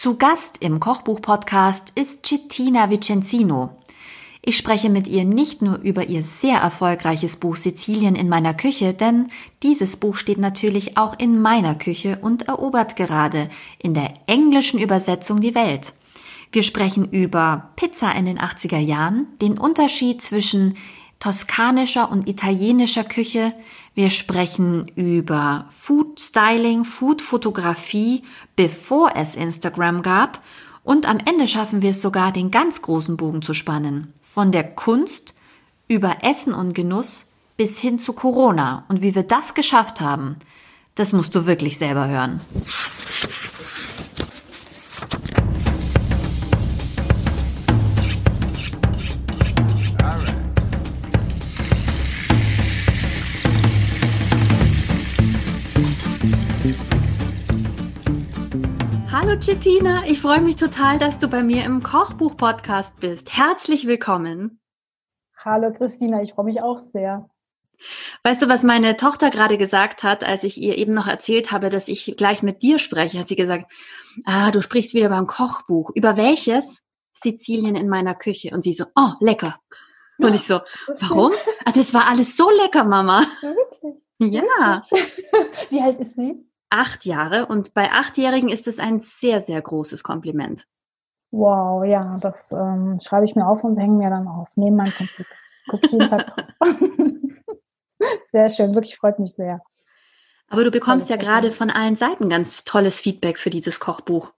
[0.00, 3.78] Zu Gast im Kochbuch-Podcast ist Cettina Vicenzino.
[4.44, 8.94] Ich spreche mit ihr nicht nur über ihr sehr erfolgreiches Buch Sizilien in meiner Küche,
[8.94, 9.28] denn
[9.64, 13.48] dieses Buch steht natürlich auch in meiner Küche und erobert gerade
[13.82, 15.94] in der englischen Übersetzung die Welt.
[16.52, 20.76] Wir sprechen über Pizza in den 80er Jahren, den Unterschied zwischen
[21.18, 23.52] toskanischer und italienischer Küche.
[23.98, 28.22] Wir sprechen über Food Styling, Food Fotografie,
[28.54, 30.40] bevor es Instagram gab.
[30.84, 34.14] Und am Ende schaffen wir es sogar, den ganz großen Bogen zu spannen.
[34.22, 35.34] Von der Kunst
[35.88, 38.84] über Essen und Genuss bis hin zu Corona.
[38.86, 40.36] Und wie wir das geschafft haben,
[40.94, 42.40] das musst du wirklich selber hören.
[59.28, 63.36] Hallo Cettina, ich freue mich total, dass du bei mir im Kochbuch-Podcast bist.
[63.36, 64.58] Herzlich willkommen.
[65.36, 67.28] Hallo Christina, ich freue mich auch sehr.
[68.24, 71.68] Weißt du, was meine Tochter gerade gesagt hat, als ich ihr eben noch erzählt habe,
[71.68, 73.70] dass ich gleich mit dir spreche, hat sie gesagt,
[74.24, 75.90] ah, du sprichst wieder beim Kochbuch.
[75.94, 76.80] Über welches?
[77.12, 78.52] Sizilien in meiner Küche.
[78.54, 79.60] Und sie so, oh, lecker.
[80.16, 80.60] Und ich so,
[81.02, 81.32] warum?
[81.66, 83.26] Ah, das war alles so lecker, Mama.
[83.42, 84.02] Wirklich?
[84.32, 84.82] Ja.
[84.90, 85.70] Wirklich?
[85.70, 86.47] Wie alt ist sie?
[86.70, 90.66] Acht Jahre und bei Achtjährigen ist es ein sehr, sehr großes Kompliment.
[91.30, 94.92] Wow, ja, das ähm, schreibe ich mir auf und hänge mir dann auf, neben meinem
[94.92, 95.34] Computer.
[95.68, 96.46] Gucke jeden Tag
[98.30, 99.60] Sehr schön, wirklich freut mich sehr.
[100.48, 104.32] Aber du bekommst ja gerade von allen Seiten ganz tolles Feedback für dieses Kochbuch.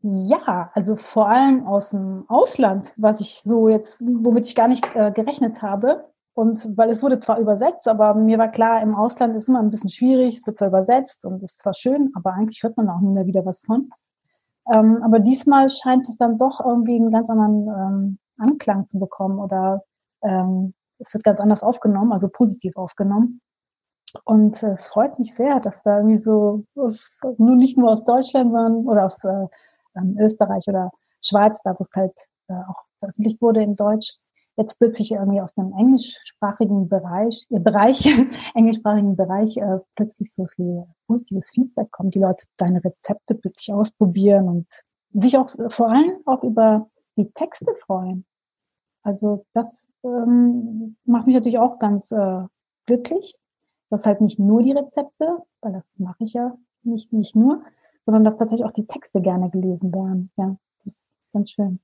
[0.00, 4.84] Ja, also vor allem aus dem Ausland, was ich so jetzt, womit ich gar nicht
[4.94, 6.10] äh, gerechnet habe.
[6.34, 9.70] Und weil es wurde zwar übersetzt, aber mir war klar, im Ausland ist immer ein
[9.70, 13.00] bisschen schwierig, es wird zwar übersetzt und ist zwar schön, aber eigentlich hört man auch
[13.00, 13.90] nie mehr wieder was von.
[14.74, 19.38] Ähm, aber diesmal scheint es dann doch irgendwie einen ganz anderen ähm, Anklang zu bekommen
[19.38, 19.84] oder
[20.22, 23.40] ähm, es wird ganz anders aufgenommen, also positiv aufgenommen.
[24.24, 28.04] Und äh, es freut mich sehr, dass da irgendwie so, aus, nur nicht nur aus
[28.04, 29.46] Deutschland, sondern oder aus äh,
[29.96, 30.90] ähm, Österreich oder
[31.20, 32.14] Schweiz, da wo es halt
[32.48, 34.12] äh, auch veröffentlicht wurde in Deutsch,
[34.56, 38.06] jetzt plötzlich irgendwie aus dem englischsprachigen Bereich, äh, Bereich,
[38.54, 44.48] englischsprachigen Bereich äh, plötzlich so viel positives Feedback kommt, die Leute deine Rezepte plötzlich ausprobieren
[44.48, 44.66] und
[45.12, 48.24] sich auch vor allem auch über die Texte freuen.
[49.02, 52.42] Also das ähm, macht mich natürlich auch ganz äh,
[52.86, 53.36] glücklich.
[53.90, 57.62] Das halt nicht nur die Rezepte, weil das mache ich ja nicht, nicht nur,
[58.04, 60.30] sondern dass tatsächlich auch die Texte gerne gelesen werden.
[60.36, 60.56] Ja,
[61.32, 61.80] ganz schön.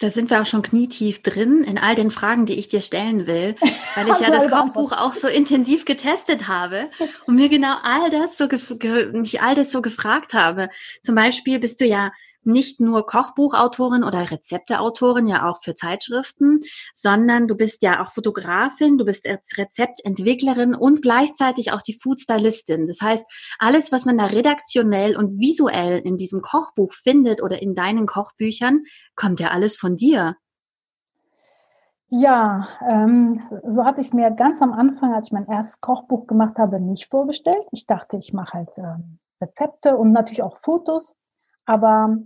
[0.00, 3.26] Da sind wir auch schon knietief drin in all den Fragen, die ich dir stellen
[3.26, 3.54] will,
[3.94, 6.90] weil ich ja das Kochbuch auch so intensiv getestet habe
[7.26, 8.48] und mir genau all das so
[9.12, 10.70] mich all das so gefragt habe.
[11.02, 12.12] Zum Beispiel bist du ja
[12.44, 16.60] nicht nur Kochbuchautorin oder Rezepteautorin, ja auch für Zeitschriften,
[16.92, 22.86] sondern du bist ja auch Fotografin, du bist Rezeptentwicklerin und gleichzeitig auch die Foodstylistin.
[22.86, 23.26] Das heißt,
[23.58, 28.84] alles, was man da redaktionell und visuell in diesem Kochbuch findet oder in deinen Kochbüchern,
[29.16, 30.36] kommt ja alles von dir.
[32.12, 36.26] Ja, ähm, so hatte ich es mir ganz am Anfang, als ich mein erstes Kochbuch
[36.26, 37.68] gemacht habe, nicht vorgestellt.
[37.70, 41.14] Ich dachte, ich mache halt ähm, Rezepte und natürlich auch Fotos.
[41.70, 42.18] Aber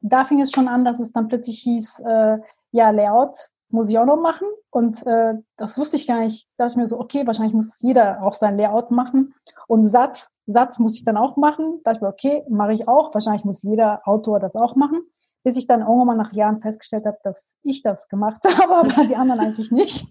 [0.00, 2.38] da fing es schon an, dass es dann plötzlich hieß, äh,
[2.70, 4.48] ja, Layout muss ich auch noch machen.
[4.70, 6.48] Und äh, das wusste ich gar nicht.
[6.56, 9.34] Da ich mir so, okay, wahrscheinlich muss jeder auch sein Layout machen.
[9.68, 11.80] Und Satz, Satz muss ich dann auch machen.
[11.84, 13.12] Da ich mir, okay, mache ich auch.
[13.12, 15.02] Wahrscheinlich muss jeder Autor das auch machen.
[15.42, 19.04] Bis ich dann irgendwann mal nach Jahren festgestellt habe, dass ich das gemacht habe, aber
[19.04, 20.06] die anderen eigentlich nicht.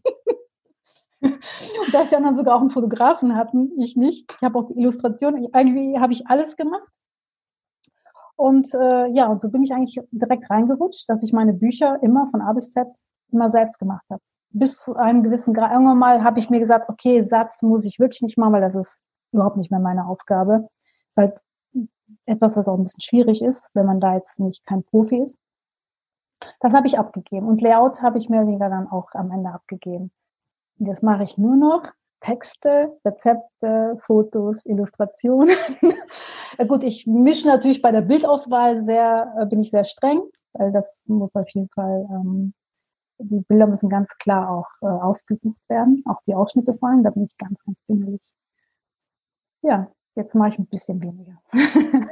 [1.21, 1.33] Und
[1.91, 4.31] dass die anderen sogar auch einen Fotografen hatten, ich nicht.
[4.37, 6.87] Ich habe auch die Illustration, irgendwie habe ich alles gemacht.
[8.35, 12.27] Und äh, ja, und so bin ich eigentlich direkt reingerutscht, dass ich meine Bücher immer
[12.27, 12.87] von A bis Z
[13.31, 14.21] immer selbst gemacht habe.
[14.49, 15.71] Bis zu einem gewissen Grad.
[15.71, 18.75] Irgendwann mal habe ich mir gesagt, okay, Satz muss ich wirklich nicht machen, weil das
[18.75, 20.67] ist überhaupt nicht mehr meine Aufgabe.
[21.09, 21.39] Ist halt
[22.25, 25.39] etwas, was auch ein bisschen schwierig ist, wenn man da jetzt nicht kein Profi ist.
[26.59, 27.47] Das habe ich abgegeben.
[27.47, 30.11] Und Layout habe ich mehr oder weniger dann auch am Ende abgegeben.
[30.79, 31.91] Und jetzt mache ich nur noch
[32.25, 35.55] Texte, Rezepte, Fotos, Illustrationen.
[36.67, 40.21] Gut, ich mische natürlich bei der Bildauswahl sehr, äh, bin ich sehr streng,
[40.53, 42.53] weil das muss auf jeden Fall, ähm,
[43.19, 47.11] die Bilder müssen ganz klar auch äh, ausgesucht werden, auch die Ausschnitte vor allem, da
[47.11, 48.21] bin ich ganz, ganz pingelig.
[49.61, 51.39] Ja, jetzt mache ich ein bisschen weniger.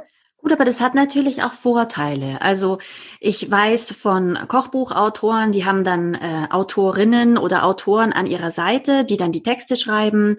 [0.44, 2.42] Gut, aber das hat natürlich auch Vorteile.
[2.42, 2.76] Also
[3.18, 9.16] ich weiß von Kochbuchautoren, die haben dann äh, Autorinnen oder Autoren an ihrer Seite, die
[9.16, 10.36] dann die Texte schreiben.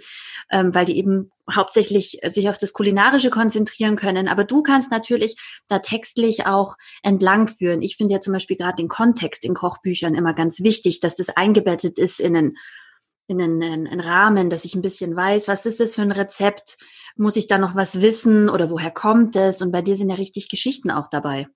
[0.52, 4.28] ähm, weil die eben hauptsächlich sich auf das Kulinarische konzentrieren können.
[4.28, 5.38] Aber du kannst natürlich
[5.68, 7.82] da textlich auch entlang führen.
[7.82, 11.30] Ich finde ja zum Beispiel gerade den Kontext in Kochbüchern immer ganz wichtig, dass das
[11.30, 12.58] eingebettet ist in einen,
[13.28, 16.78] in einen, einen Rahmen, dass ich ein bisschen weiß, was ist das für ein Rezept?
[17.18, 19.62] Muss ich da noch was wissen oder woher kommt es?
[19.62, 21.48] Und bei dir sind ja richtig Geschichten auch dabei.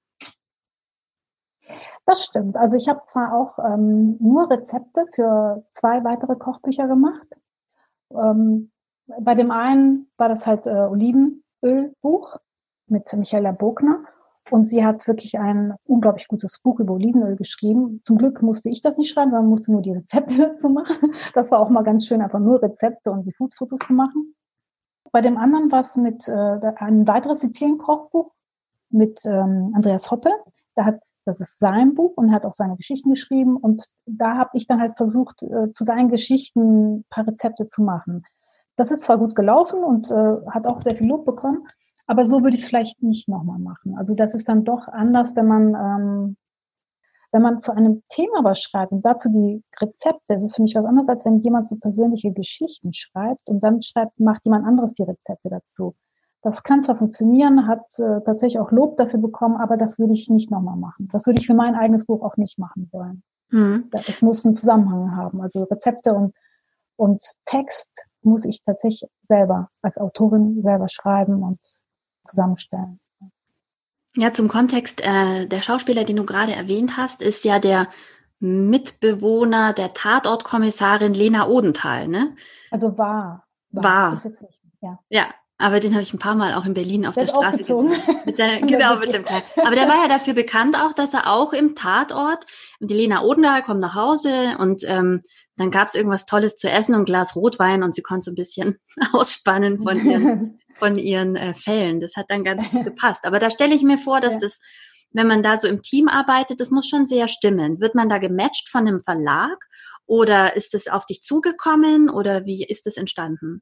[2.05, 2.55] Das stimmt.
[2.55, 7.27] Also ich habe zwar auch ähm, nur Rezepte für zwei weitere Kochbücher gemacht.
[8.11, 8.71] Ähm,
[9.19, 12.37] bei dem einen war das halt äh, Olivenölbuch
[12.87, 14.03] mit Michaela Bogner.
[14.51, 18.01] Und sie hat wirklich ein unglaublich gutes Buch über Olivenöl geschrieben.
[18.03, 21.13] Zum Glück musste ich das nicht schreiben, sondern musste nur die Rezepte dazu machen.
[21.33, 24.35] Das war auch mal ganz schön, einfach nur Rezepte und die Foodfotos zu machen.
[25.11, 28.31] Bei dem anderen war es mit äh, ein weiteres Sizilien-Kochbuch
[28.89, 30.31] mit ähm, Andreas Hoppe.
[30.75, 33.57] Da hat, das ist sein Buch und hat auch seine Geschichten geschrieben.
[33.57, 37.81] Und da habe ich dann halt versucht, äh, zu seinen Geschichten ein paar Rezepte zu
[37.81, 38.23] machen.
[38.75, 41.67] Das ist zwar gut gelaufen und äh, hat auch sehr viel Lob bekommen,
[42.09, 43.95] aber so würde ich es vielleicht nicht nochmal machen.
[43.95, 46.37] Also das ist dann doch anders, wenn man ähm,
[47.31, 50.73] wenn man zu einem Thema was schreibt und dazu die Rezepte, das ist für mich
[50.73, 54.93] was anderes, als wenn jemand so persönliche Geschichten schreibt und dann schreibt, macht jemand anderes
[54.93, 55.93] die Rezepte dazu.
[56.41, 60.29] Das kann zwar funktionieren, hat äh, tatsächlich auch Lob dafür bekommen, aber das würde ich
[60.29, 61.09] nicht nochmal machen.
[61.11, 63.21] Das würde ich für mein eigenes Buch auch nicht machen wollen.
[63.51, 63.87] Mhm.
[64.07, 65.41] Es muss einen Zusammenhang haben.
[65.41, 66.33] Also Rezepte und,
[66.95, 67.91] und Text
[68.23, 71.59] muss ich tatsächlich selber als Autorin selber schreiben und
[72.29, 72.99] zusammenstellen.
[74.15, 77.87] Ja, zum Kontext, äh, der Schauspieler, den du gerade erwähnt hast, ist ja der
[78.39, 82.35] Mitbewohner der Tatortkommissarin Lena Odenthal, ne?
[82.71, 83.45] Also war.
[83.71, 83.83] War.
[83.83, 84.13] war.
[84.13, 84.97] Ist jetzt nicht, ja.
[85.09, 85.25] ja,
[85.61, 87.91] aber den habe ich ein paar Mal auch in Berlin auf der, der Straße gesehen.
[88.25, 89.43] Mit seiner, genau, mit dem Kleid.
[89.57, 92.45] Aber der war ja dafür bekannt auch, dass er auch im Tatort,
[92.79, 95.21] die Lena Odenthal kommt nach Hause und ähm,
[95.57, 98.31] dann gab es irgendwas Tolles zu essen und ein Glas Rotwein und sie konnte so
[98.31, 98.77] ein bisschen
[99.11, 101.99] ausspannen von ihren von ihren äh, Fällen.
[101.99, 103.25] Das hat dann ganz gut gepasst.
[103.25, 104.39] Aber da stelle ich mir vor, dass ja.
[104.41, 104.59] das,
[105.11, 107.79] wenn man da so im Team arbeitet, das muss schon sehr stimmen.
[107.79, 109.57] Wird man da gematcht von einem Verlag
[110.05, 113.61] oder ist es auf dich zugekommen oder wie ist es entstanden?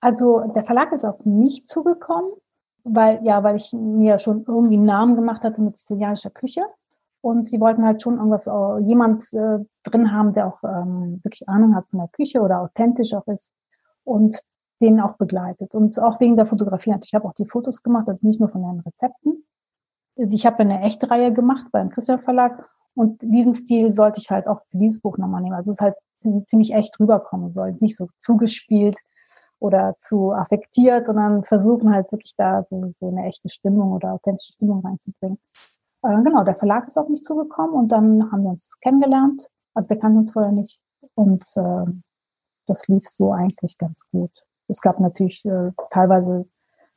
[0.00, 2.32] Also der Verlag ist auf mich zugekommen,
[2.84, 6.62] weil ja, weil ich mir schon irgendwie einen Namen gemacht hatte mit sizilianischer Küche.
[7.22, 11.48] Und sie wollten halt schon irgendwas, äh, jemand äh, drin haben, der auch ähm, wirklich
[11.48, 13.52] Ahnung hat von der Küche oder authentisch auch ist.
[14.02, 14.40] Und
[14.82, 15.74] den auch begleitet.
[15.74, 16.90] Und auch wegen der Fotografie.
[16.90, 17.12] natürlich.
[17.12, 19.44] Ich habe auch die Fotos gemacht, also nicht nur von den Rezepten.
[20.18, 24.30] Also ich habe eine echte Reihe gemacht beim Christian Verlag und diesen Stil sollte ich
[24.30, 25.54] halt auch für dieses Buch nochmal nehmen.
[25.54, 27.72] Also es ist halt ziemlich echt rüberkommen soll.
[27.80, 28.98] Nicht so zugespielt
[29.58, 34.52] oder zu affektiert, sondern versuchen halt wirklich da so, so eine echte Stimmung oder authentische
[34.52, 35.38] Stimmung reinzubringen.
[36.02, 39.48] Äh, genau, der Verlag ist auf mich zugekommen und dann haben wir uns kennengelernt.
[39.74, 40.78] Also wir kannten uns vorher nicht
[41.14, 41.84] und äh,
[42.66, 44.30] das lief so eigentlich ganz gut.
[44.72, 46.46] Es gab natürlich äh, teilweise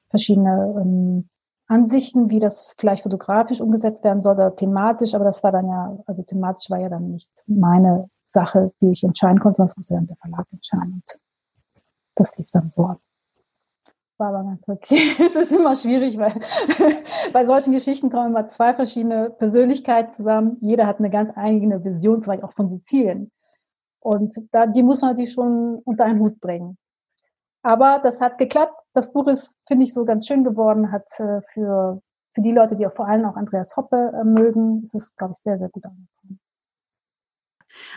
[0.10, 1.30] verschiedene ähm,
[1.68, 5.98] Ansichten, wie das vielleicht fotografisch umgesetzt werden soll oder thematisch, aber das war dann ja,
[6.06, 9.94] also thematisch war ja dann nicht meine Sache, die ich entscheiden konnte, sondern das musste
[9.96, 10.94] dann der Verlag entscheiden.
[10.94, 11.20] Und
[12.16, 13.00] das lief dann so ab.
[14.18, 15.12] War aber ganz okay.
[15.26, 16.40] es ist immer schwierig, weil
[17.34, 20.58] bei solchen Geschichten kommen immer zwei verschiedene Persönlichkeiten zusammen.
[20.62, 23.32] Jeder hat eine ganz eigene Vision, zum Beispiel auch von Sizilien.
[24.00, 26.78] Und da, die muss man sich schon unter einen Hut bringen.
[27.66, 28.80] Aber das hat geklappt.
[28.94, 32.00] Das Buch ist, finde ich, so ganz schön geworden, hat äh, für,
[32.32, 35.34] für die Leute, die auch vor allem auch Andreas Hoppe äh, mögen, ist es, glaube
[35.36, 36.40] ich, sehr, sehr gut angekommen.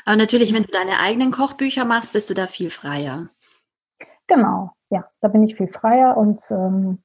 [0.07, 3.29] Aber natürlich, wenn du deine eigenen Kochbücher machst, bist du da viel freier.
[4.27, 7.03] Genau, ja, da bin ich viel freier und ähm,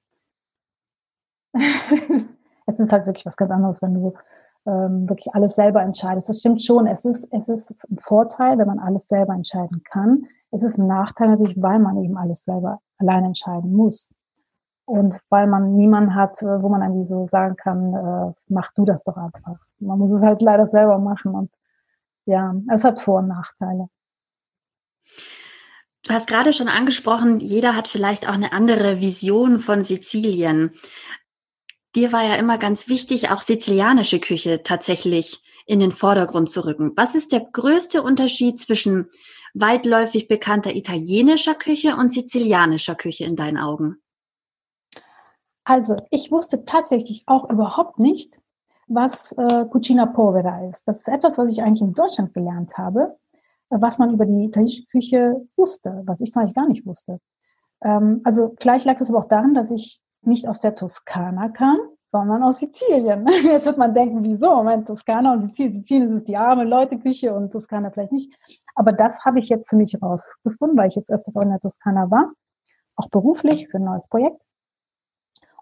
[2.65, 4.13] es ist halt wirklich was ganz anderes, wenn du
[4.67, 6.29] ähm, wirklich alles selber entscheidest.
[6.29, 6.87] Das stimmt schon.
[6.87, 10.29] Es ist, es ist ein Vorteil, wenn man alles selber entscheiden kann.
[10.53, 14.09] Es ist ein Nachteil natürlich, weil man eben alles selber allein entscheiden muss.
[14.85, 18.85] Und weil man niemanden hat, äh, wo man irgendwie so sagen kann, äh, mach du
[18.85, 19.57] das doch einfach.
[19.79, 21.33] Man muss es halt leider selber machen.
[21.33, 21.51] Und
[22.25, 23.89] ja, es hat Vor- und Nachteile.
[26.03, 30.71] Du hast gerade schon angesprochen, jeder hat vielleicht auch eine andere Vision von Sizilien.
[31.95, 36.93] Dir war ja immer ganz wichtig, auch sizilianische Küche tatsächlich in den Vordergrund zu rücken.
[36.95, 39.09] Was ist der größte Unterschied zwischen
[39.53, 43.97] weitläufig bekannter italienischer Küche und sizilianischer Küche in deinen Augen?
[45.63, 48.37] Also, ich wusste tatsächlich auch überhaupt nicht,
[48.87, 50.87] was äh, Cucina Povera ist.
[50.87, 53.17] Das ist etwas, was ich eigentlich in Deutschland gelernt habe,
[53.69, 57.19] äh, was man über die italienische Küche wusste, was ich eigentlich gar nicht wusste.
[57.81, 61.79] Ähm, also vielleicht lag es aber auch daran, dass ich nicht aus der Toskana kam,
[62.13, 63.27] sondern aus Sizilien.
[63.43, 64.55] Jetzt wird man denken, wieso?
[64.55, 65.73] Moment, Toskana und Sizilien.
[65.73, 68.31] Sizilien ist die arme Leute-Küche und Toskana vielleicht nicht.
[68.75, 71.59] Aber das habe ich jetzt für mich rausgefunden, weil ich jetzt öfters auch in der
[71.59, 72.31] Toskana war,
[72.95, 74.39] auch beruflich für ein neues Projekt.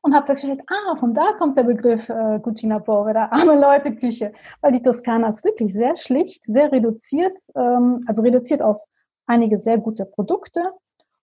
[0.01, 4.33] Und habe festgestellt, ah, von da kommt der Begriff äh, Cucina Povera, arme Leute-Küche.
[4.59, 8.81] Weil die Toskana ist wirklich sehr schlicht, sehr reduziert, ähm, also reduziert auf
[9.25, 10.73] einige sehr gute Produkte,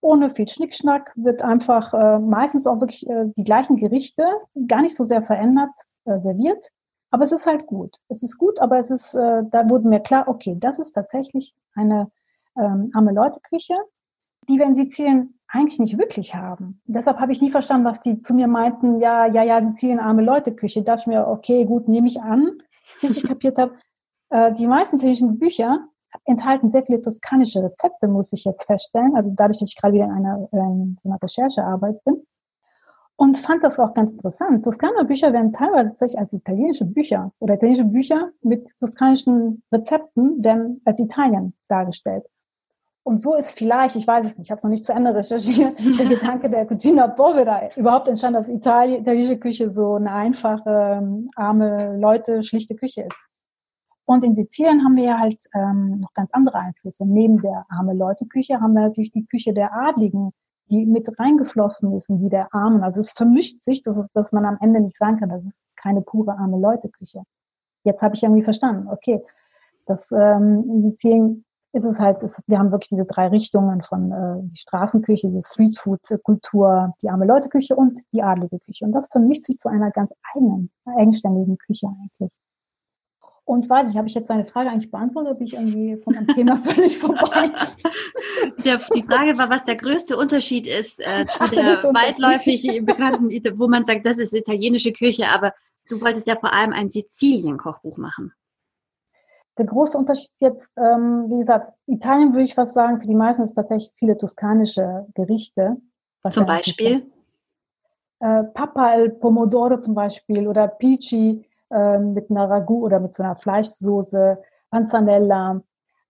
[0.01, 4.23] ohne viel Schnickschnack, wird einfach äh, meistens auch wirklich äh, die gleichen Gerichte,
[4.67, 5.75] gar nicht so sehr verändert,
[6.05, 6.67] äh, serviert.
[7.11, 7.95] Aber es ist halt gut.
[8.07, 11.53] Es ist gut, aber es ist, äh, da wurde mir klar, okay, das ist tatsächlich
[11.73, 12.11] eine
[12.57, 13.73] ähm, arme Leute-Küche,
[14.47, 16.81] die wir in Sizilien eigentlich nicht wirklich haben.
[16.85, 20.21] Deshalb habe ich nie verstanden, was die zu mir meinten, ja, ja, ja, Sizilien arme
[20.21, 20.83] Leute-Küche.
[20.83, 22.61] Da dachte ich mir, okay, gut, nehme ich an,
[23.01, 23.75] bis ich kapiert habe,
[24.29, 25.87] äh, die meisten italienischen Bücher
[26.25, 29.15] enthalten sehr viele toskanische Rezepte, muss ich jetzt feststellen.
[29.15, 32.23] Also dadurch, dass ich gerade wieder in einer, in so einer Recherchearbeit bin.
[33.15, 34.63] Und fand das auch ganz interessant.
[34.63, 40.81] Toskaner Bücher werden teilweise tatsächlich als italienische Bücher oder italienische Bücher mit toskanischen Rezepten werden
[40.85, 42.25] als Italien dargestellt.
[43.03, 45.13] Und so ist vielleicht, ich weiß es nicht, ich habe es noch nicht zu Ende
[45.13, 51.01] recherchiert, der Gedanke der Cucina Povera überhaupt entstanden, dass Italien, italienische Küche so eine einfache,
[51.35, 53.19] arme Leute, schlichte Küche ist.
[54.09, 57.05] Und in Sizilien haben wir ja halt ähm, noch ganz andere Einflüsse.
[57.05, 60.31] Neben der arme Leute-Küche haben wir natürlich die Küche der Adligen,
[60.67, 62.81] die mit reingeflossen ist in die der Armen.
[62.81, 65.53] Also es vermischt sich, das ist, dass man am Ende nicht sagen kann, das ist
[65.75, 67.21] keine pure arme Leute-Küche.
[67.83, 69.21] Jetzt habe ich irgendwie verstanden, okay,
[69.85, 74.11] das ähm, in Sizilien ist es halt, ist, wir haben wirklich diese drei Richtungen von
[74.11, 78.85] äh, die Straßenküche, die Streetfood-Kultur, die arme Leute-Küche und die adlige Küche.
[78.85, 82.31] Und das vermischt sich zu einer ganz eigenen, eigenständigen Küche eigentlich.
[83.49, 86.15] Und weiß ich, habe ich jetzt seine Frage eigentlich beantwortet, oder bin ich irgendwie von
[86.15, 87.49] einem Thema völlig vorbei?
[88.63, 93.31] Der, die Frage war, was der größte Unterschied ist äh, zu Ach, der weitläufig bekannten,
[93.57, 95.55] wo man sagt, das ist italienische Küche, aber
[95.89, 98.33] du wolltest ja vor allem ein Sizilien-Kochbuch machen.
[99.57, 103.41] Der große Unterschied jetzt, ähm, wie gesagt, Italien würde ich was sagen, für die meisten
[103.41, 105.77] ist tatsächlich viele toskanische Gerichte.
[106.29, 107.11] Zum Beispiel?
[108.19, 113.23] Äh, Papa al Pomodoro zum Beispiel oder Pici ähm, mit einer Ragout oder mit so
[113.23, 115.61] einer Fleischsoße, Panzanella,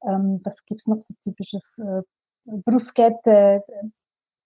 [0.07, 2.01] ähm, was gibt's noch so typisches, äh,
[2.45, 3.63] Bruschette,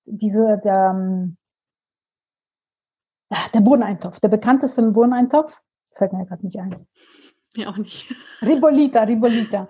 [0.05, 1.37] diese, der, ähm,
[3.53, 5.53] der Bohneneintopf, der bekannteste Bohneneintopf,
[5.95, 6.87] fällt mir gerade nicht ein.
[7.55, 8.13] Mir auch nicht.
[8.41, 9.69] Ribolita, Ribolita.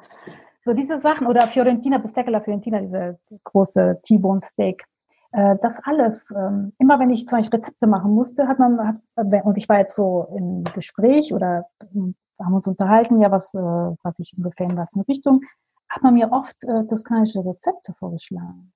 [0.65, 4.83] So diese Sachen, oder Fiorentina, Bistecca Fiorentina, diese große T-Bone Steak.
[5.33, 8.79] Äh, das alles, ähm, immer wenn ich zum Beispiel Rezepte machen musste, hat man,
[9.15, 13.53] hat, und ich war jetzt so im Gespräch oder ähm, haben uns unterhalten, ja, was,
[13.55, 15.41] äh, was ich ungefähr in was in Richtung,
[15.89, 18.71] hat man mir oft äh, toskanische Rezepte vorgeschlagen.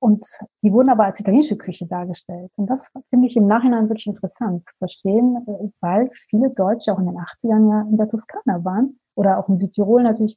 [0.00, 0.26] Und
[0.62, 2.50] die wurden aber als italienische Küche dargestellt.
[2.56, 6.98] Und das finde ich im Nachhinein wirklich interessant zu verstehen, äh, weil viele Deutsche auch
[6.98, 10.36] in den 80ern ja in der Toskana waren oder auch in Südtirol natürlich.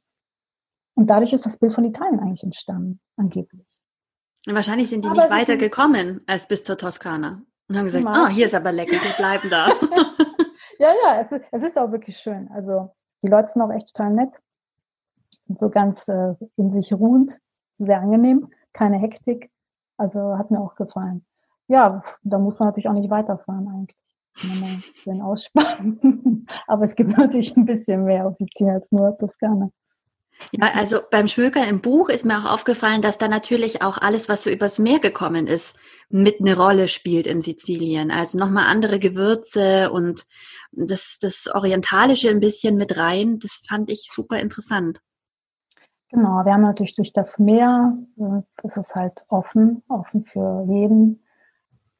[0.94, 3.69] Und dadurch ist das Bild von Italien eigentlich entstanden, angeblich.
[4.46, 8.24] Wahrscheinlich sind die aber nicht weiter gekommen als bis zur Toskana und haben gesagt, ah,
[8.24, 9.68] oh, hier ist aber lecker, wir bleiben da.
[10.78, 12.48] ja, ja, es ist, es ist auch wirklich schön.
[12.52, 12.90] Also
[13.22, 14.30] die Leute sind auch echt total nett,
[15.46, 17.38] sind so ganz äh, in sich ruhend,
[17.76, 19.50] sehr angenehm, keine Hektik.
[19.98, 21.26] Also hat mir auch gefallen.
[21.68, 23.96] Ja, da muss man natürlich auch nicht weiterfahren eigentlich.
[25.04, 26.46] Den aussparen.
[26.66, 29.70] Aber es gibt natürlich ein bisschen mehr auf Sizilien als nur Toskana.
[30.52, 34.28] Ja, also beim Schmökern im Buch ist mir auch aufgefallen, dass da natürlich auch alles,
[34.28, 35.78] was so übers Meer gekommen ist,
[36.08, 38.10] mit eine Rolle spielt in Sizilien.
[38.10, 40.26] Also nochmal andere Gewürze und
[40.72, 43.38] das, das Orientalische ein bisschen mit rein.
[43.38, 45.00] Das fand ich super interessant.
[46.10, 51.22] Genau, wir haben natürlich durch das Meer, äh, das ist halt offen, offen für jeden.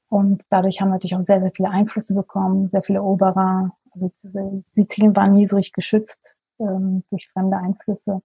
[0.09, 3.71] Und dadurch haben wir natürlich auch sehr, sehr viele Einflüsse bekommen, sehr viele Oberer.
[3.93, 4.11] Also
[4.75, 6.19] Sizilien war nie so richtig geschützt
[6.59, 8.21] ähm, durch fremde Einflüsse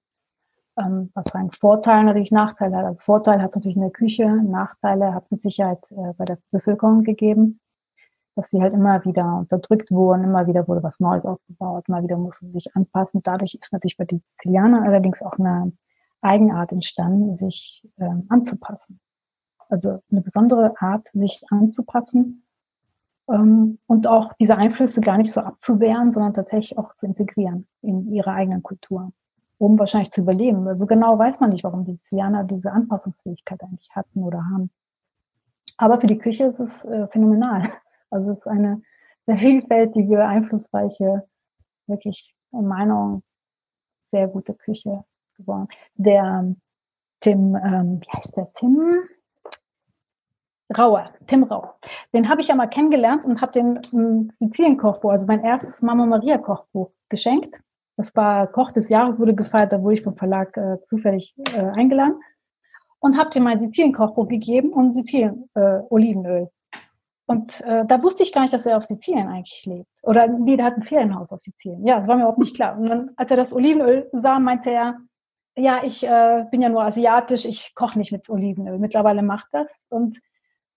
[0.77, 2.85] ähm, was seinen Vorteil natürlich Nachteile hat.
[2.85, 6.37] Also Vorteil hat es natürlich in der Küche, Nachteile hat mit Sicherheit äh, bei der
[6.51, 7.59] Bevölkerung gegeben,
[8.35, 12.17] dass sie halt immer wieder unterdrückt wurden, immer wieder wurde was Neues aufgebaut, immer wieder
[12.17, 13.21] mussten sie sich anpassen.
[13.23, 15.71] Dadurch ist natürlich bei den Sizilianern allerdings auch eine
[16.21, 18.99] Eigenart entstanden, sich ähm, anzupassen.
[19.69, 22.43] Also eine besondere Art, sich anzupassen
[23.29, 28.11] ähm, und auch diese Einflüsse gar nicht so abzuwehren, sondern tatsächlich auch zu integrieren in
[28.11, 29.11] ihre eigenen Kultur
[29.57, 30.63] um wahrscheinlich zu überleben.
[30.63, 34.69] So also genau weiß man nicht, warum die Sizilianer diese Anpassungsfähigkeit eigentlich hatten oder haben.
[35.77, 37.61] Aber für die Küche ist es äh, phänomenal.
[38.11, 38.81] Also es ist eine
[39.25, 41.27] sehr vielfältige, einflussreiche,
[41.87, 43.23] wirklich in Meinung
[44.11, 45.03] sehr gute Küche
[45.35, 45.67] geworden.
[45.95, 46.55] Der
[47.19, 49.03] Tim, ähm, wie heißt der Tim?
[50.77, 51.77] Rauer, Tim Rauer.
[52.13, 56.05] Den habe ich ja mal kennengelernt und habe den um, Sizilien-Kochbuch, also mein erstes Mama
[56.05, 57.59] Maria Kochbuch geschenkt.
[57.97, 61.59] Das war Koch des Jahres, wurde gefeiert, da wurde ich vom Verlag äh, zufällig äh,
[61.59, 62.19] eingeladen
[62.99, 66.43] und habe dem mein Sizilien-Kochbuch gegeben und Sizilien-Olivenöl.
[66.43, 66.77] Äh,
[67.27, 69.89] und äh, da wusste ich gar nicht, dass er auf Sizilien eigentlich lebt.
[70.03, 71.85] Oder nee, der hat ein Ferienhaus auf Sizilien.
[71.85, 72.77] Ja, das war mir überhaupt nicht klar.
[72.77, 74.97] Und dann, als er das Olivenöl sah, meinte er,
[75.57, 78.77] ja, ich äh, bin ja nur asiatisch, ich koche nicht mit Olivenöl.
[78.77, 79.67] Mittlerweile macht das.
[79.89, 80.19] Und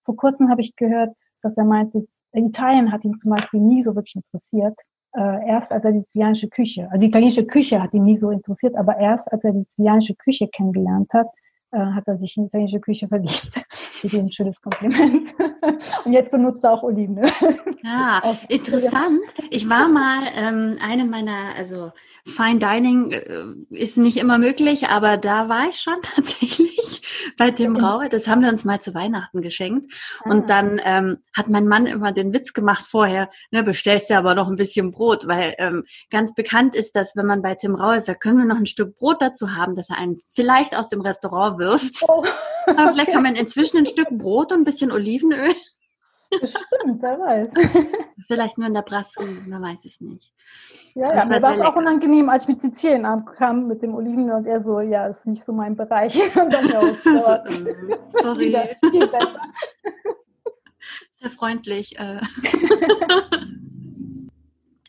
[0.05, 3.95] vor kurzem habe ich gehört, dass er meinte, Italien hat ihn zum Beispiel nie so
[3.95, 4.77] wirklich interessiert.
[5.13, 8.29] Äh, erst als er die italienische Küche, also die italienische Küche hat ihn nie so
[8.29, 11.27] interessiert, aber erst als er die italienische Küche kennengelernt hat,
[11.71, 13.51] äh, hat er sich in die italienische Küche verliebt.
[14.07, 15.33] Für ein schönes Kompliment.
[16.05, 17.29] Und jetzt benutzt er auch Olivenöl.
[17.85, 19.21] Ah, interessant.
[19.49, 21.91] Ich war mal ähm, eine meiner, also
[22.25, 27.01] Fine Dining äh, ist nicht immer möglich, aber da war ich schon tatsächlich
[27.37, 28.09] bei dem Rauhe.
[28.09, 29.91] Das haben wir uns mal zu Weihnachten geschenkt.
[30.25, 30.45] Und ah.
[30.47, 34.47] dann ähm, hat mein Mann immer den Witz gemacht vorher, ne, bestellst du aber noch
[34.47, 38.07] ein bisschen Brot, weil ähm, ganz bekannt ist, dass wenn man bei Tim Rau ist,
[38.07, 41.01] da können wir noch ein Stück Brot dazu haben, dass er einen vielleicht aus dem
[41.01, 42.03] Restaurant wirft.
[42.07, 42.31] Oh, okay.
[42.77, 45.53] Aber vielleicht kann man inzwischen ein Stück Brot und ein bisschen Olivenöl.
[46.31, 47.53] Stimmt, wer weiß.
[48.27, 50.31] Vielleicht nur in der Brasserie, man weiß es nicht.
[50.93, 54.35] Ja, ja mir war es auch unangenehm, als ich mit Sizilien ankam mit dem Olivenöl
[54.35, 56.15] und er so, ja, ist nicht so mein Bereich.
[56.35, 57.75] Und dann ja, so, ähm,
[58.11, 58.49] sorry.
[58.49, 59.41] Wieder, viel besser.
[61.19, 61.97] Sehr freundlich.
[61.99, 62.21] Äh.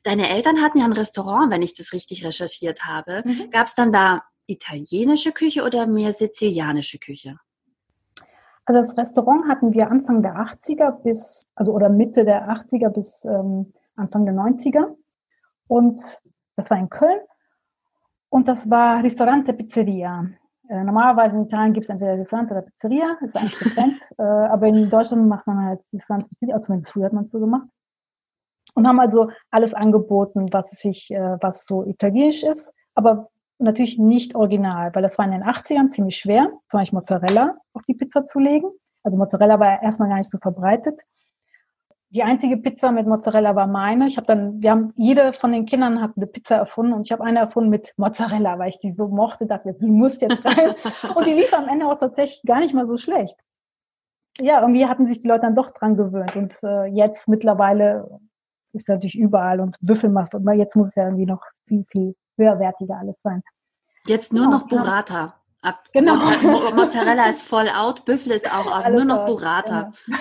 [0.02, 3.22] Deine Eltern hatten ja ein Restaurant, wenn ich das richtig recherchiert habe.
[3.24, 3.50] Mhm.
[3.50, 7.36] Gab es dann da italienische Küche oder mehr sizilianische Küche?
[8.70, 13.24] Also das Restaurant hatten wir Anfang der 80er bis, also oder Mitte der 80er bis
[13.24, 14.94] ähm, Anfang der 90er.
[15.66, 16.00] Und
[16.54, 17.18] das war in Köln.
[18.28, 20.30] Und das war Ristorante Pizzeria.
[20.68, 24.02] Äh, normalerweise in Italien gibt es entweder Ristorante oder Pizzeria, ist eigentlich getrennt.
[24.18, 27.40] äh, aber in Deutschland macht man halt Ristorante Pizzeria, zumindest früher hat man es so
[27.40, 27.66] gemacht.
[28.74, 34.34] Und haben also alles angeboten, was sich, äh, was so italienisch ist, aber natürlich nicht
[34.34, 38.24] original, weil das war in den 80ern ziemlich schwer, zum Beispiel Mozzarella auf die Pizza
[38.24, 38.68] zu legen.
[39.02, 41.00] Also Mozzarella war ja erstmal gar nicht so verbreitet.
[42.12, 44.08] Die einzige Pizza mit Mozzarella war meine.
[44.08, 47.12] Ich habe dann, wir haben, jede von den Kindern hat eine Pizza erfunden und ich
[47.12, 50.74] habe eine erfunden mit Mozzarella, weil ich die so mochte, dachte, die muss jetzt rein.
[51.14, 53.36] und die lief am Ende auch tatsächlich gar nicht mal so schlecht.
[54.40, 58.08] Ja, irgendwie hatten sich die Leute dann doch dran gewöhnt und äh, jetzt mittlerweile
[58.72, 62.14] ist natürlich überall und Büffel macht, aber jetzt muss es ja irgendwie noch viel, viel
[62.40, 63.42] höherwertiger alles sein.
[64.06, 65.34] Jetzt nur genau, noch Burrata.
[65.62, 66.14] Ab genau.
[66.74, 69.92] Mozzarella ist voll out, Büffel ist auch out, nur noch Burrata.
[70.06, 70.18] Genau.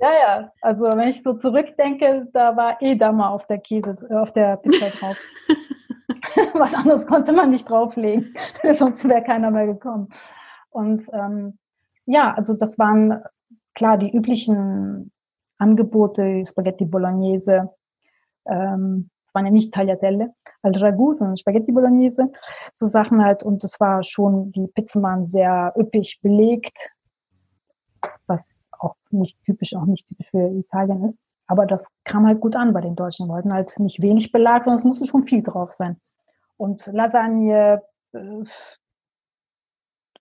[0.00, 4.14] ja, ja, also wenn ich so zurückdenke, da war eh Edammer auf der Käse, äh,
[4.14, 5.16] auf der Pizza drauf.
[6.54, 8.34] Was anderes konnte man nicht drauflegen,
[8.72, 10.08] sonst wäre keiner mehr gekommen.
[10.70, 11.58] Und ähm,
[12.06, 13.22] ja, also das waren
[13.74, 15.10] klar die üblichen
[15.58, 17.70] Angebote, Spaghetti Bolognese,
[18.46, 22.30] ähm, waren ja nicht Tagliatelle, al Ragu, sondern Spaghetti Bolognese,
[22.72, 23.42] so Sachen halt.
[23.42, 26.76] Und das war schon, die Pizzen waren sehr üppig belegt,
[28.26, 31.18] was auch nicht typisch, auch nicht typisch für Italien ist.
[31.46, 33.26] Aber das kam halt gut an bei den Deutschen.
[33.26, 36.00] Die wollten halt nicht wenig Belag, sondern es musste schon viel drauf sein.
[36.56, 38.44] Und Lasagne, äh,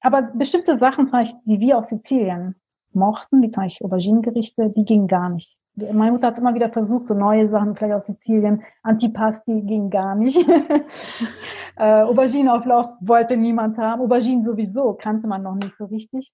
[0.02, 1.12] aber bestimmte Sachen,
[1.46, 2.56] die wir aus Sizilien
[2.92, 5.56] mochten, wie zum Beispiel Auberginengerichte, die gingen gar nicht.
[5.76, 8.64] Meine Mutter hat es immer wieder versucht, so neue Sachen, vielleicht aus Sizilien.
[8.84, 10.38] Antipasti ging gar nicht.
[11.78, 14.02] äh, Auberginenauflauf wollte niemand haben.
[14.02, 16.32] Aubergine sowieso kannte man noch nicht so richtig.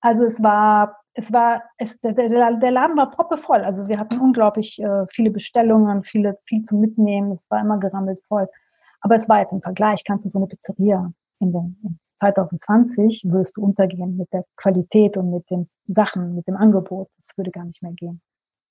[0.00, 3.64] Also es war, es war, es, der, der, der Laden war proppevoll.
[3.64, 7.32] Also wir hatten unglaublich äh, viele Bestellungen, viele, viel zu mitnehmen.
[7.32, 8.48] Es war immer gerammelt voll.
[9.00, 13.22] Aber es war jetzt im Vergleich, kannst du so eine Pizzeria in den in 2020
[13.26, 17.08] wirst du untergehen mit der Qualität und mit den Sachen, mit dem Angebot.
[17.16, 18.20] Das würde gar nicht mehr gehen.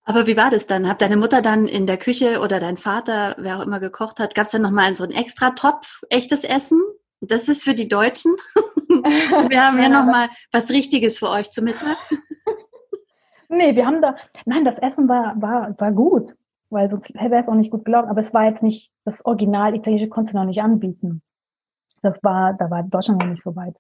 [0.04, 0.88] Aber wie war das dann?
[0.88, 4.36] Hat deine Mutter dann in der Küche oder dein Vater, wer auch immer gekocht hat,
[4.36, 6.82] gab es dann nochmal so einen extra Topf echtes Essen?
[7.20, 8.34] Das ist für die Deutschen.
[8.88, 11.98] wir haben ja nochmal was Richtiges für euch zu Mittag.
[13.50, 16.36] nee, wir haben da, nein, das Essen war, war, war gut,
[16.70, 18.10] weil sonst wäre es auch nicht gut gelaufen.
[18.10, 21.22] Aber es war jetzt nicht, das Original Italienische konnte noch nicht anbieten.
[22.08, 23.76] Das war, da war Deutschland noch nicht so weit.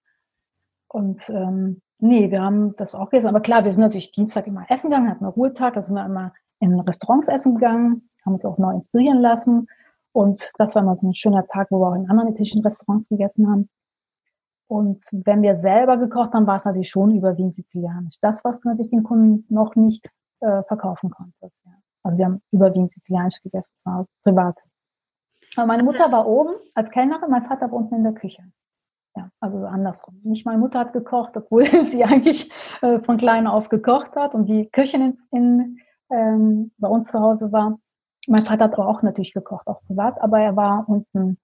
[0.90, 3.28] Und ähm, Nee, wir haben das auch gegessen.
[3.28, 6.06] Aber klar, wir sind natürlich Dienstag immer essen gegangen, hatten einen Ruhetag, da sind wir
[6.06, 9.68] immer in Restaurants essen gegangen, haben uns auch neu inspirieren lassen.
[10.12, 13.10] Und das war immer so ein schöner Tag, wo wir auch in anderen italienischen Restaurants
[13.10, 13.70] gegessen haben.
[14.68, 18.16] Und wenn wir selber gekocht haben, war es natürlich schon überwiegend sizilianisch.
[18.22, 20.06] Das, was du natürlich den Kunden noch nicht
[20.42, 21.56] äh, verkaufen konntest.
[21.66, 21.72] Ja.
[22.04, 23.72] Also wir haben überwiegend sizilianisch gegessen,
[24.24, 24.58] privat.
[25.66, 28.44] Meine Mutter war oben als Kellnerin, mein Vater war unten in der Küche.
[29.16, 30.20] Ja, also andersrum.
[30.24, 34.46] Nicht meine Mutter hat gekocht, obwohl sie eigentlich äh, von klein auf gekocht hat und
[34.46, 35.78] die Köchin in, in
[36.10, 37.80] ähm, bei uns zu Hause war.
[38.28, 41.38] Mein Vater hat aber auch natürlich gekocht, auch privat, aber er war unten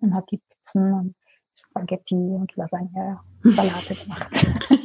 [0.00, 1.14] und hat die Pizzen und
[1.56, 4.68] Spaghetti und Lasagne, Salate gemacht.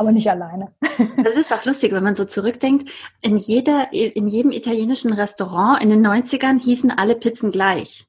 [0.00, 0.72] aber nicht alleine.
[1.22, 2.90] Das ist auch lustig, wenn man so zurückdenkt.
[3.22, 8.06] In, jeder, in jedem italienischen Restaurant in den 90ern hießen alle Pizzen gleich.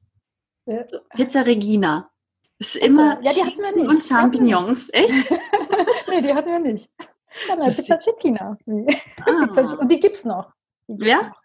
[0.66, 0.84] Ja.
[1.14, 2.10] Pizza Regina.
[2.58, 3.88] Ist immer ja, die hatten wir nicht.
[3.88, 4.88] und Champignons.
[4.92, 5.30] Echt?
[6.10, 6.90] nee, die hatten wir nicht.
[7.48, 8.58] Ja, Pizza Cettina.
[9.24, 9.70] Ah.
[9.80, 10.52] Und die gibt's noch.
[10.86, 11.22] Die gibt's ja?
[11.22, 11.36] Noch.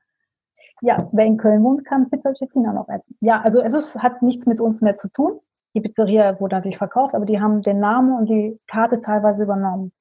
[0.82, 3.18] Ja, wer in Köln wohnt, kann Pizza Cettina noch essen.
[3.22, 5.40] Ja, also es ist, hat nichts mit uns mehr zu tun.
[5.74, 9.92] Die Pizzeria wurde natürlich verkauft, aber die haben den Namen und die Karte teilweise übernommen.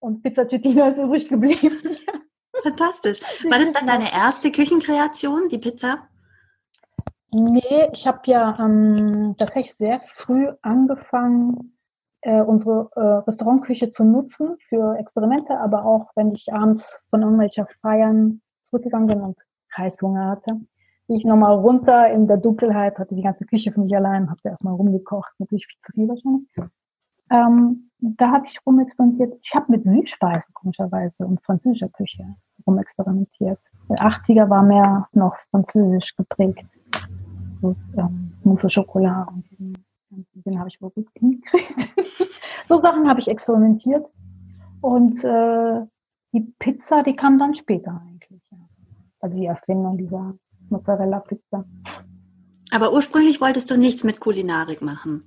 [0.00, 1.78] Und Pizza Cettina ist übrig geblieben.
[2.62, 3.20] Fantastisch.
[3.48, 6.08] War das dann deine erste Küchenkreation, die Pizza?
[7.32, 11.76] Nee, ich habe ja ähm, tatsächlich sehr früh angefangen,
[12.22, 17.66] äh, unsere äh, Restaurantküche zu nutzen für Experimente, aber auch wenn ich abends von irgendwelcher
[17.80, 19.38] Feiern zurückgegangen bin und
[19.76, 20.60] Heißhunger hatte,
[21.06, 24.40] bin ich nochmal runter in der Dunkelheit, hatte die ganze Küche für mich allein, habe
[24.42, 26.48] da erstmal rumgekocht, natürlich viel zu viel wahrscheinlich.
[27.30, 29.34] Ähm, da habe ich rumexperimentiert.
[29.42, 32.24] Ich habe mit Südspeisen komischerweise und französischer Küche
[32.66, 33.58] rumexperimentiert.
[33.88, 36.64] Der 80er war mehr noch französisch geprägt.
[37.60, 41.90] So, ähm, Mousse Schokolade und diesen, den habe ich wohl gut hingekriegt.
[42.66, 44.06] so Sachen habe ich experimentiert.
[44.80, 45.80] Und äh,
[46.32, 48.42] die Pizza, die kam dann später eigentlich.
[48.50, 48.58] Ja.
[49.20, 50.34] Also die Erfindung dieser
[50.70, 51.64] Mozzarella-Pizza.
[52.70, 55.24] Aber ursprünglich wolltest du nichts mit Kulinarik machen.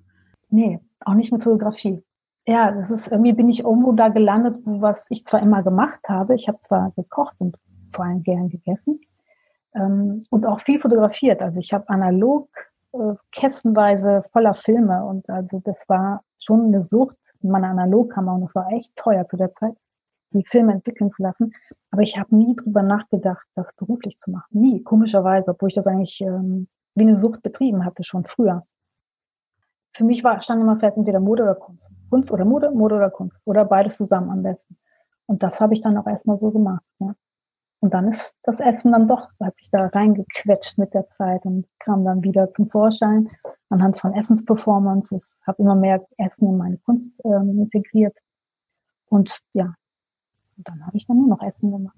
[0.50, 2.02] Nee, auch nicht mit Fotografie.
[2.46, 6.36] Ja, das ist, irgendwie bin ich irgendwo da gelandet, was ich zwar immer gemacht habe.
[6.36, 7.58] Ich habe zwar gekocht und
[7.94, 9.00] vor allem gern gegessen
[9.76, 11.42] ähm, und auch viel fotografiert.
[11.42, 12.50] Also ich habe analog
[12.92, 18.42] äh, kästenweise voller Filme und also das war schon eine Sucht in meiner Analogkammer und
[18.42, 19.76] das war echt teuer zu der Zeit,
[20.32, 21.54] die Filme entwickeln zu lassen.
[21.92, 24.48] Aber ich habe nie drüber nachgedacht, das beruflich zu machen.
[24.52, 28.66] Nie, komischerweise, obwohl ich das eigentlich ähm, wie eine Sucht betrieben hatte, schon früher
[29.96, 31.86] für mich war, stand immer fest, entweder Mode oder Kunst.
[32.14, 33.40] Kunst oder Mode, Mode oder Kunst.
[33.44, 34.78] Oder beides zusammen am besten.
[35.26, 36.84] Und das habe ich dann auch erstmal so gemacht.
[37.00, 37.16] Ja.
[37.80, 41.66] Und dann ist das Essen dann doch, hat sich da reingequetscht mit der Zeit und
[41.80, 43.32] kam dann wieder zum Vorschein
[43.72, 45.24] anhand von Essensperformances.
[45.48, 48.16] Habe immer mehr Essen in meine Kunst ähm, integriert.
[49.10, 49.74] Und ja,
[50.56, 51.98] und dann habe ich dann nur noch Essen gemacht.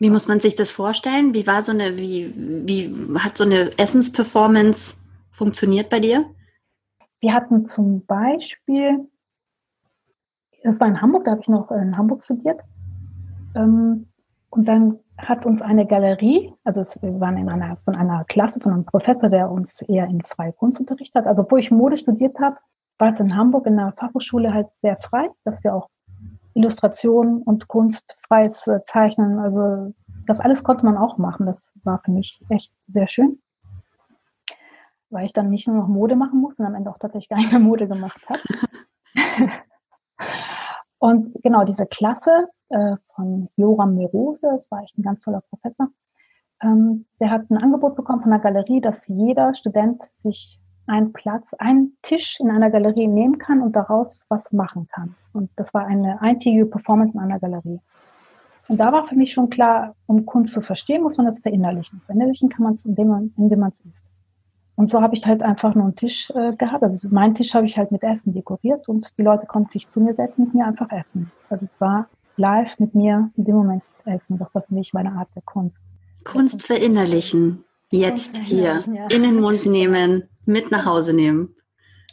[0.00, 1.32] Wie muss man sich das vorstellen?
[1.32, 2.34] Wie war so eine, wie,
[2.66, 4.96] wie hat so eine Essensperformance
[5.30, 6.26] funktioniert bei dir?
[7.20, 9.08] Wir hatten zum Beispiel,
[10.62, 12.60] das war in Hamburg, da habe ich noch in Hamburg studiert.
[13.54, 14.06] Ähm,
[14.50, 18.72] und dann hat uns eine Galerie, also wir waren in einer, von einer Klasse, von
[18.72, 21.26] einem Professor, der uns eher in freie Kunst unterrichtet hat.
[21.26, 22.56] Also obwohl ich Mode studiert habe,
[22.98, 25.88] war es in Hamburg in der Fachhochschule halt sehr frei, dass wir auch
[26.54, 29.92] Illustration und Kunst freies äh, Zeichnen, also
[30.26, 31.46] das alles konnte man auch machen.
[31.46, 33.38] Das war für mich echt sehr schön
[35.10, 37.40] weil ich dann nicht nur noch Mode machen muss und am Ende auch tatsächlich gar
[37.40, 38.40] mehr Mode gemacht habe.
[40.98, 45.88] und genau diese Klasse äh, von Joram Merose, das war echt ein ganz toller Professor,
[46.62, 51.54] ähm, der hat ein Angebot bekommen von der Galerie, dass jeder Student sich einen Platz,
[51.54, 55.14] einen Tisch in einer Galerie nehmen kann und daraus was machen kann.
[55.32, 57.80] Und das war eine eintägige Performance in einer Galerie.
[58.68, 62.00] Und da war für mich schon klar, um Kunst zu verstehen, muss man das verinnerlichen.
[62.06, 64.04] Verinnerlichen kann man es, indem man indem man es isst.
[64.78, 66.84] Und so habe ich halt einfach nur einen Tisch äh, gehabt.
[66.84, 69.98] Also meinen Tisch habe ich halt mit Essen dekoriert und die Leute konnten sich zu
[69.98, 71.32] mir setzen und mit mir einfach essen.
[71.50, 74.38] Also es war live mit mir in dem Moment essen.
[74.38, 75.74] Das war für mich meine Art der Kunst.
[76.22, 77.64] Kunst verinnerlichen.
[77.90, 78.84] Jetzt hier.
[78.94, 79.08] Ja.
[79.08, 81.56] In den Mund nehmen, mit nach Hause nehmen.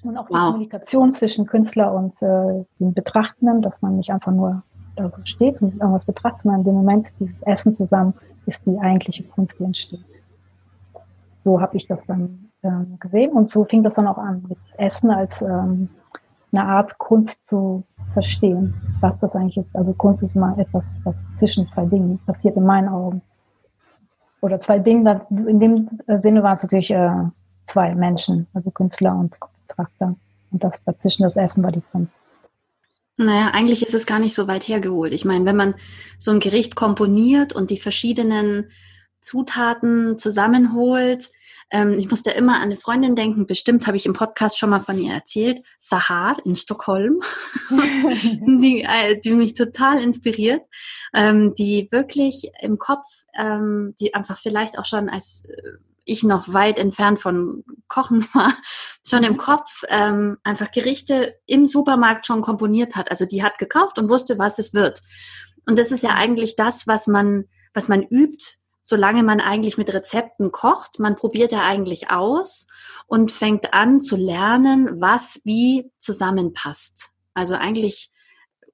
[0.01, 0.32] Und auch wow.
[0.32, 4.63] die Kommunikation zwischen Künstler und äh, den Betrachtenden, dass man nicht einfach nur
[4.95, 8.15] da so steht und irgendwas betrachtet, sondern in dem Moment dieses Essen zusammen
[8.47, 10.04] ist die eigentliche Kunst, die entsteht.
[11.41, 13.32] So habe ich das dann ähm, gesehen.
[13.32, 15.89] Und so fing das dann auch an, mit Essen als ähm,
[16.51, 19.75] eine Art Kunst zu verstehen, was das eigentlich ist.
[19.75, 23.21] Also Kunst ist mal etwas, was zwischen zwei Dingen passiert in meinen Augen.
[24.41, 27.12] Oder zwei Dinge, in dem Sinne waren es natürlich äh,
[27.65, 29.36] zwei Menschen, also Künstler und
[29.67, 30.15] Betrachter.
[30.51, 32.15] Und das dazwischen, das Essen war die Kunst.
[33.17, 35.13] Naja, eigentlich ist es gar nicht so weit hergeholt.
[35.13, 35.75] Ich meine, wenn man
[36.17, 38.69] so ein Gericht komponiert und die verschiedenen
[39.21, 41.32] Zutaten zusammenholt,
[41.71, 44.80] ähm, ich musste immer an eine Freundin denken, bestimmt habe ich im Podcast schon mal
[44.80, 47.21] von ihr erzählt, Sahar in Stockholm,
[47.69, 50.62] die, äh, die mich total inspiriert,
[51.13, 55.71] ähm, die wirklich im Kopf, ähm, die einfach vielleicht auch schon als äh,
[56.06, 58.54] ich noch weit entfernt von Kochen war,
[59.06, 63.10] schon im Kopf ähm, einfach Gerichte im Supermarkt schon komponiert hat.
[63.10, 65.01] Also die hat gekauft und wusste, was es wird.
[65.67, 69.91] Und das ist ja eigentlich das, was man, was man übt, solange man eigentlich mit
[69.91, 71.00] Rezepten kocht.
[71.00, 72.67] Man probiert ja eigentlich aus
[73.08, 77.10] und fängt an zu lernen, was wie zusammenpasst.
[77.34, 78.12] Also eigentlich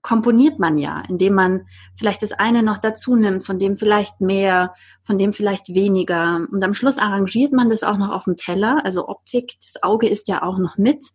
[0.02, 4.74] komponiert man ja, indem man vielleicht das eine noch dazu nimmt, von dem vielleicht mehr,
[5.04, 6.45] von dem vielleicht weniger.
[6.52, 8.82] Und am Schluss arrangiert man das auch noch auf dem Teller.
[8.84, 11.06] Also Optik, das Auge ist ja auch noch mit.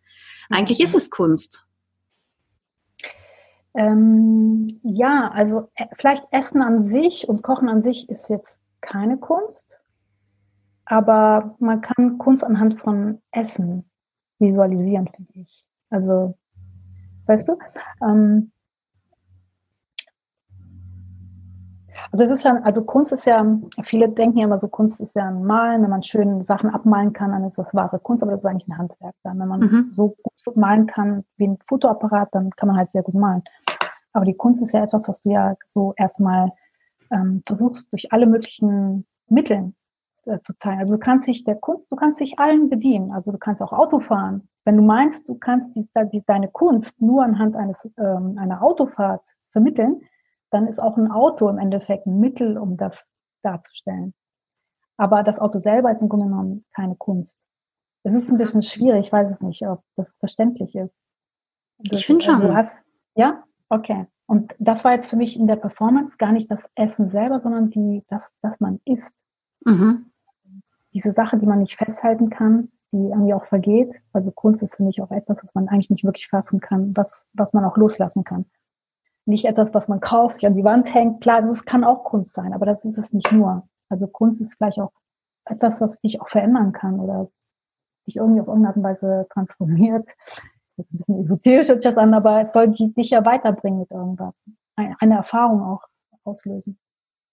[0.49, 1.67] Eigentlich ist es Kunst.
[3.75, 9.17] Ähm, ja, also äh, vielleicht Essen an sich und Kochen an sich ist jetzt keine
[9.17, 9.77] Kunst,
[10.85, 13.89] aber man kann Kunst anhand von Essen
[14.39, 15.65] visualisieren, finde ich.
[15.89, 16.35] Also,
[17.25, 17.57] weißt du,
[18.01, 18.51] ähm,
[22.11, 23.45] Also es ist ja, also Kunst ist ja,
[23.83, 27.13] viele denken ja immer so, Kunst ist ja ein Malen, wenn man schön Sachen abmalen
[27.13, 29.15] kann, dann ist das wahre Kunst, aber das ist eigentlich ein Handwerk.
[29.23, 29.93] Dann, wenn man mhm.
[29.95, 33.43] so gut malen kann wie ein Fotoapparat, dann kann man halt sehr gut malen.
[34.13, 36.51] Aber die Kunst ist ja etwas, was du ja so erstmal
[37.11, 39.73] ähm, versuchst, durch alle möglichen Mittel
[40.25, 40.81] äh, zu zeigen.
[40.81, 43.11] Also du kannst dich der Kunst, du kannst dich allen bedienen.
[43.11, 44.47] Also du kannst auch Auto fahren.
[44.65, 49.25] Wenn du meinst, du kannst die, die, deine Kunst nur anhand eines ähm, einer Autofahrt
[49.51, 50.01] vermitteln,
[50.49, 53.03] dann ist auch ein Auto im Endeffekt ein Mittel, um das
[53.43, 54.13] darzustellen.
[54.97, 57.37] Aber das Auto selber ist im Grunde genommen keine Kunst.
[58.03, 60.93] Es ist ein bisschen schwierig, ich weiß es nicht, ob das verständlich ist.
[61.77, 62.41] Das, ich finde schon.
[62.41, 62.81] Du hast,
[63.15, 64.07] ja, okay.
[64.27, 67.69] Und das war jetzt für mich in der Performance gar nicht das Essen selber, sondern
[67.69, 69.13] die, das, was man isst.
[69.65, 70.11] Mhm.
[70.93, 73.95] Diese Sache, die man nicht festhalten kann, die irgendwie auch vergeht.
[74.13, 77.25] Also Kunst ist für mich auch etwas, was man eigentlich nicht wirklich fassen kann, was,
[77.33, 78.45] was man auch loslassen kann
[79.27, 81.21] nicht etwas, was man kauft, sich an die Wand hängt.
[81.21, 83.67] Klar, das kann auch Kunst sein, aber das ist es nicht nur.
[83.89, 84.91] Also Kunst ist vielleicht auch
[85.45, 87.29] etwas, was dich auch verändern kann oder
[88.05, 90.09] dich irgendwie auf irgendeine Art und Weise transformiert.
[90.77, 93.79] Das ist ein bisschen esoterisch hört sich das an, aber es soll dich ja weiterbringen
[93.79, 94.33] mit irgendwas.
[94.75, 95.81] Eine Erfahrung auch
[96.23, 96.77] auslösen.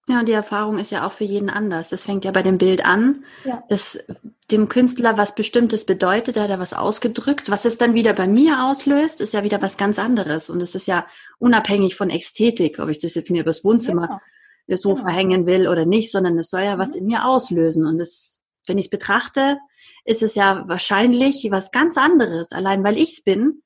[0.08, 1.88] Ja, die Erfahrung ist ja auch für jeden anders.
[1.88, 3.24] Das fängt ja bei dem Bild an.
[3.44, 3.64] Ja.
[3.68, 4.04] Es
[4.50, 7.50] dem Künstler was Bestimmtes bedeutet, da hat er was ausgedrückt.
[7.50, 10.50] Was es dann wieder bei mir auslöst, ist ja wieder was ganz anderes.
[10.50, 11.06] Und es ist ja
[11.38, 14.20] unabhängig von Ästhetik, ob ich das jetzt mir übers Wohnzimmer.
[14.66, 14.76] Genau.
[14.76, 15.06] so genau.
[15.06, 17.00] verhängen will oder nicht, sondern es soll ja was mhm.
[17.00, 17.86] in mir auslösen.
[17.86, 19.58] Und es, wenn ich es betrachte,
[20.04, 23.62] ist es ja wahrscheinlich was ganz anderes, allein weil ich es bin,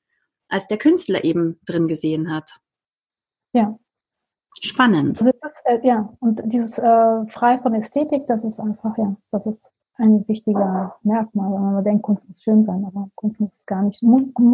[0.47, 2.59] als der Künstler eben drin gesehen hat.
[3.53, 3.77] Ja,
[4.61, 5.19] Spannend.
[5.19, 9.45] Also ist, äh, ja, und dieses äh, frei von Ästhetik, das ist einfach, ja, das
[9.45, 13.83] ist ein wichtiger Merkmal, wenn man denkt, Kunst muss schön sein, aber Kunst muss gar
[13.83, 14.01] nicht,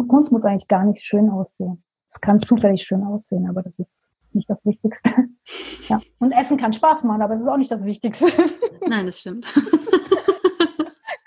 [0.08, 1.82] Kunst muss eigentlich gar nicht schön aussehen.
[2.12, 3.96] Es kann zufällig schön aussehen, aber das ist
[4.32, 5.10] nicht das Wichtigste.
[5.88, 6.00] Ja.
[6.18, 8.26] Und Essen kann Spaß machen, aber es ist auch nicht das Wichtigste.
[8.88, 9.46] Nein, das stimmt.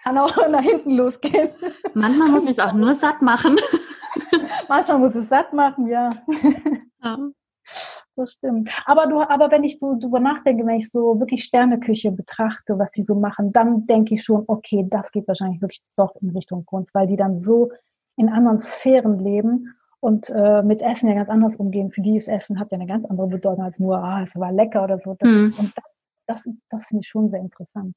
[0.10, 1.50] Kann auch nach hinten losgehen.
[1.94, 3.58] Manchmal muss es auch nur satt machen.
[4.68, 6.10] Manchmal muss es satt machen, ja.
[7.04, 7.18] ja
[8.16, 8.72] das stimmt.
[8.88, 12.92] Aber du, aber wenn ich so drüber nachdenke, wenn ich so wirklich Sterneküche betrachte, was
[12.92, 16.66] sie so machen, dann denke ich schon, okay, das geht wahrscheinlich wirklich doch in Richtung
[16.66, 17.72] Kunst, weil die dann so
[18.18, 21.92] in anderen Sphären leben und äh, mit Essen ja ganz anders umgehen.
[21.92, 24.52] Für die ist Essen hat ja eine ganz andere Bedeutung als nur, ah, es war
[24.52, 25.16] lecker oder so.
[25.20, 25.54] Das, mhm.
[25.56, 25.86] Und das,
[26.26, 27.94] das, das finde ich schon sehr interessant.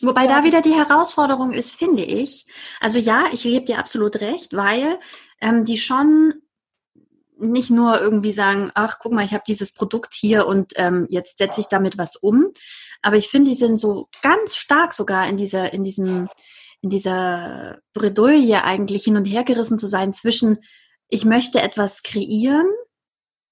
[0.00, 2.46] Wobei da wieder die Herausforderung ist, finde ich.
[2.80, 4.98] Also ja, ich gebe dir absolut recht, weil
[5.40, 6.34] ähm, die schon
[7.38, 11.38] nicht nur irgendwie sagen, ach, guck mal, ich habe dieses Produkt hier und ähm, jetzt
[11.38, 12.52] setze ich damit was um.
[13.02, 16.28] Aber ich finde, die sind so ganz stark sogar in dieser, in diesem,
[16.80, 20.58] in dieser Bredouille eigentlich hin und her gerissen zu sein zwischen,
[21.08, 22.66] ich möchte etwas kreieren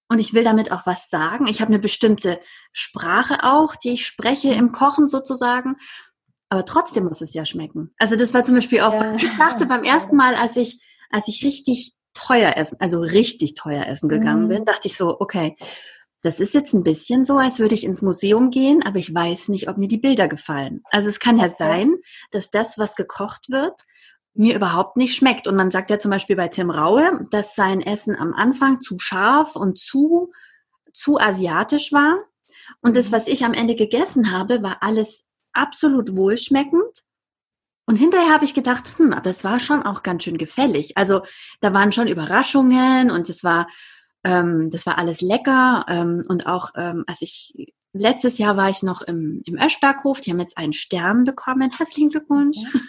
[0.09, 1.47] und ich will damit auch was sagen.
[1.47, 2.39] Ich habe eine bestimmte
[2.73, 5.77] Sprache auch, die ich spreche im Kochen sozusagen.
[6.53, 7.95] Aber trotzdem muss es ja schmecken.
[7.97, 9.15] Also das war zum Beispiel auch, ja.
[9.15, 13.87] ich dachte beim ersten Mal, als ich, als ich richtig teuer essen, also richtig teuer
[13.87, 14.49] essen gegangen mhm.
[14.49, 15.57] bin, dachte ich so, okay,
[16.21, 19.49] das ist jetzt ein bisschen so, als würde ich ins Museum gehen, aber ich weiß
[19.49, 20.83] nicht, ob mir die Bilder gefallen.
[20.91, 21.95] Also es kann ja sein,
[22.33, 23.81] dass das, was gekocht wird,
[24.35, 25.49] mir überhaupt nicht schmeckt.
[25.49, 28.99] Und man sagt ja zum Beispiel bei Tim Raue, dass sein Essen am Anfang zu
[28.99, 30.31] scharf und zu,
[30.93, 32.19] zu asiatisch war.
[32.83, 33.13] Und das, mhm.
[33.13, 37.03] was ich am Ende gegessen habe, war alles absolut wohlschmeckend
[37.87, 40.97] und hinterher habe ich gedacht, hm, aber es war schon auch ganz schön gefällig.
[40.97, 41.23] Also
[41.61, 43.67] da waren schon Überraschungen und es war,
[44.25, 45.85] ähm, das war alles lecker.
[45.89, 50.31] Ähm, und auch, ähm, als ich letztes Jahr war ich noch im, im Öschberghof, die
[50.31, 51.71] haben jetzt einen Stern bekommen.
[51.71, 52.57] Herzlichen Glückwunsch.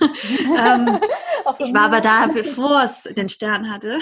[0.58, 1.00] ähm,
[1.60, 4.00] ich war aber da, bevor es den Stern hatte.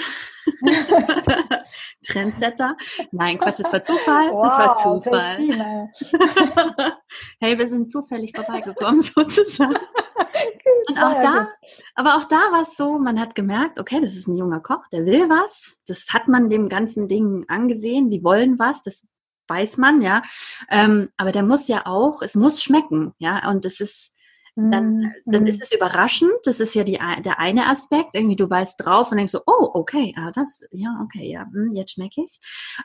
[2.06, 2.76] Trendsetter.
[3.10, 4.30] Nein, Quatsch, das war Zufall.
[4.30, 5.90] Wow, das war Zufall.
[7.40, 9.76] hey, wir sind zufällig vorbeigekommen, sozusagen.
[10.88, 11.48] Und auch da,
[11.94, 14.86] aber auch da war es so, man hat gemerkt, okay, das ist ein junger Koch,
[14.92, 15.78] der will was.
[15.86, 19.06] Das hat man dem ganzen Ding angesehen, die wollen was, das
[19.52, 20.22] weiß man, ja.
[20.70, 23.50] Ähm, aber der muss ja auch, es muss schmecken, ja.
[23.50, 24.14] Und es ist,
[24.54, 25.12] dann, mhm.
[25.26, 26.32] dann ist es überraschend.
[26.44, 28.14] Das ist ja die, der eine Aspekt.
[28.14, 31.70] Irgendwie du weißt drauf und denkst so, oh, okay, ah, das, ja, okay, ja, hm,
[31.74, 32.38] jetzt schmecke ich's.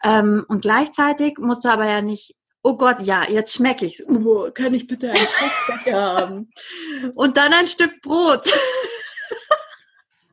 [0.03, 4.03] Ähm, und gleichzeitig musst du aber ja nicht oh Gott, ja, jetzt schmecke ich's.
[4.08, 6.51] Oh, kann ich bitte ein Stück haben?
[7.15, 8.45] Und dann ein Stück Brot.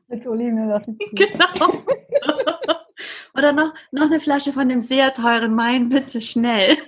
[0.07, 1.83] Mit Olivenöl, ist Genau.
[3.37, 6.77] Oder noch, noch eine Flasche von dem sehr teuren Wein, bitte schnell.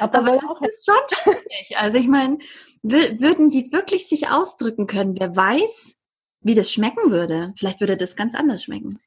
[0.00, 1.76] Aber, Aber das ist schon schwierig.
[1.76, 2.38] Also ich meine,
[2.82, 5.18] würden die wirklich sich ausdrücken können?
[5.18, 5.96] Wer weiß,
[6.40, 7.52] wie das schmecken würde?
[7.58, 9.00] Vielleicht würde das ganz anders schmecken.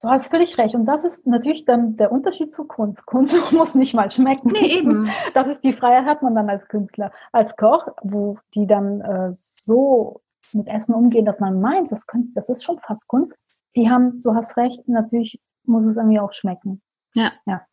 [0.00, 0.74] Du hast völlig recht.
[0.74, 3.04] Und das ist natürlich dann der Unterschied zu Kunst.
[3.04, 4.52] Kunst muss nicht mal schmecken.
[4.52, 5.10] Nee, eben.
[5.34, 7.12] Das ist die Freiheit hat man dann als Künstler.
[7.32, 10.20] Als Koch, wo die dann äh, so
[10.52, 13.36] mit Essen umgehen, dass man meint, das, könnte, das ist schon fast Kunst.
[13.76, 16.82] Die haben, du hast recht, natürlich muss es irgendwie auch schmecken.
[17.14, 17.32] Ja.
[17.46, 17.66] Ja.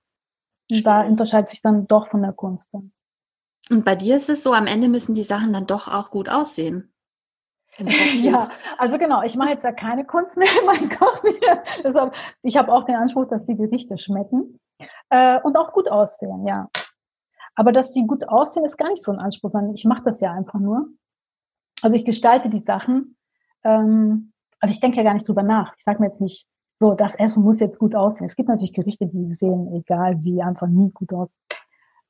[0.70, 2.68] Und da unterscheidet sich dann doch von der Kunst.
[2.72, 2.92] Dann.
[3.70, 6.30] Und bei dir ist es so, am Ende müssen die Sachen dann doch auch gut
[6.30, 6.92] aussehen.
[8.22, 11.62] Ja, also genau, ich mache jetzt ja keine Kunst mehr in meinem Koch mehr.
[11.84, 14.62] Deshalb, ich habe auch den Anspruch, dass die Gerichte schmecken
[15.10, 16.70] äh, und auch gut aussehen, ja.
[17.54, 20.22] Aber dass sie gut aussehen, ist gar nicht so ein Anspruch, sondern ich mache das
[20.22, 20.88] ja einfach nur.
[21.82, 23.18] Also ich gestalte die Sachen.
[23.64, 25.74] Ähm, also ich denke ja gar nicht drüber nach.
[25.78, 26.48] Ich sage mir jetzt nicht,
[26.80, 28.28] so, das Essen muss jetzt gut aussehen.
[28.28, 31.34] Es gibt natürlich Gerichte, die sehen, egal wie, einfach nie gut aus.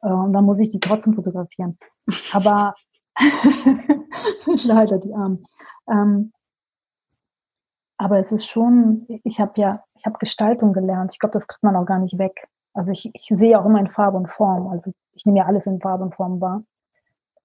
[0.01, 1.77] Äh, und dann muss ich die trotzdem fotografieren.
[2.33, 2.73] Aber
[4.63, 5.45] leider die Armen.
[5.87, 6.31] Ähm,
[7.97, 11.13] aber es ist schon, ich habe ja, ich habe Gestaltung gelernt.
[11.13, 12.47] Ich glaube, das kriegt man auch gar nicht weg.
[12.73, 14.67] Also ich, ich sehe auch immer in Farbe und Form.
[14.67, 16.63] Also ich nehme ja alles in Farbe und Form wahr.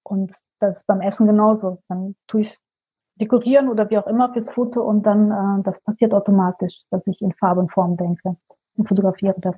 [0.03, 1.81] Und das ist beim Essen genauso.
[1.87, 2.65] Dann tue ich es
[3.15, 7.21] dekorieren oder wie auch immer fürs Foto und dann, äh, das passiert automatisch, dass ich
[7.21, 8.35] in Farbe und Form denke
[8.77, 9.55] und fotografiere das.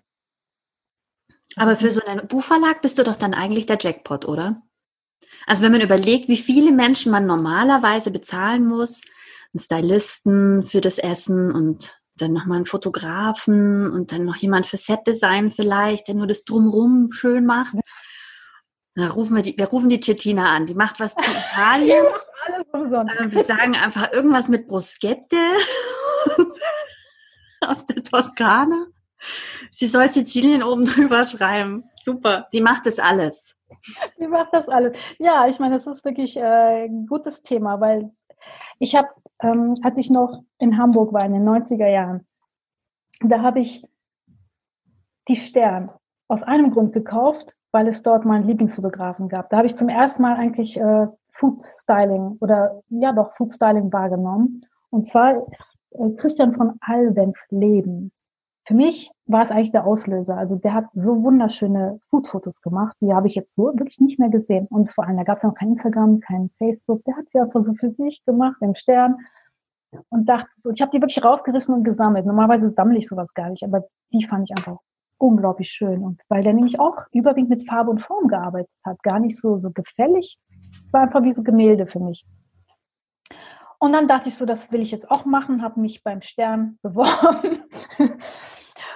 [1.56, 4.62] Aber für so einen Buchverlag bist du doch dann eigentlich der Jackpot, oder?
[5.46, 9.02] Also wenn man überlegt, wie viele Menschen man normalerweise bezahlen muss,
[9.54, 14.78] einen Stylisten für das Essen und dann nochmal einen Fotografen und dann noch jemand für
[14.78, 17.76] Setdesign vielleicht, der nur das Drumrum schön macht.
[18.96, 22.06] Da rufen wir die, wir rufen die Cettina an, die macht was zu Italien.
[22.48, 25.38] Äh, wir sagen einfach irgendwas mit Bruschette
[27.62, 28.88] aus der Toskana.
[29.72, 31.86] Sie soll Sizilien oben drüber schreiben.
[32.04, 33.56] Super, die macht das alles.
[34.20, 34.98] Die macht das alles.
[35.18, 38.10] Ja, ich meine, das ist wirklich äh, ein gutes Thema, weil
[38.80, 39.08] ich habe,
[39.42, 42.28] ähm, als ich noch in Hamburg war in den 90er Jahren,
[43.22, 43.86] da habe ich
[45.28, 45.92] die Stern
[46.28, 49.50] aus einem Grund gekauft, weil es dort meinen Lieblingsfotografen gab.
[49.50, 51.08] Da habe ich zum ersten Mal eigentlich äh,
[51.44, 54.66] Food Styling oder ja doch Food Styling wahrgenommen.
[54.92, 55.46] Und zwar
[55.92, 58.14] äh, Christian von Alvens Leben.
[58.66, 60.38] Für mich war es eigentlich der Auslöser.
[60.38, 64.30] Also der hat so wunderschöne Food-Fotos gemacht, die habe ich jetzt so wirklich nicht mehr
[64.30, 64.68] gesehen.
[64.68, 67.04] Und vor allem, da gab es noch kein Instagram, kein Facebook.
[67.04, 69.18] Der hat sie einfach so für sich gemacht, im Stern.
[70.08, 72.26] Und dachte, so, ich habe die wirklich rausgerissen und gesammelt.
[72.26, 74.78] Normalerweise sammle ich sowas gar nicht, aber die fand ich einfach
[75.18, 76.04] unglaublich schön.
[76.04, 79.60] Und weil der nämlich auch überwiegend mit Farbe und Form gearbeitet hat, gar nicht so,
[79.60, 80.38] so gefällig.
[80.94, 82.26] War einfach wie so Gemälde für mich.
[83.80, 86.78] Und dann dachte ich so, das will ich jetzt auch machen, habe mich beim Stern
[86.82, 87.64] beworben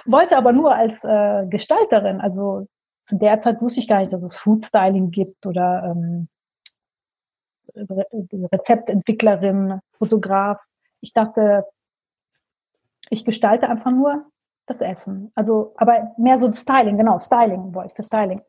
[0.08, 2.66] wollte aber nur als äh, Gestalterin, also
[3.06, 6.28] zu der Zeit wusste ich gar nicht, dass es Food Styling gibt oder ähm,
[7.74, 8.04] Re
[8.52, 10.58] Rezeptentwicklerin, Fotograf.
[11.00, 11.64] Ich dachte,
[13.08, 14.26] ich gestalte einfach nur
[14.66, 15.30] das Essen.
[15.34, 18.42] Also, aber mehr so Styling, genau, Styling wollte ich für Styling.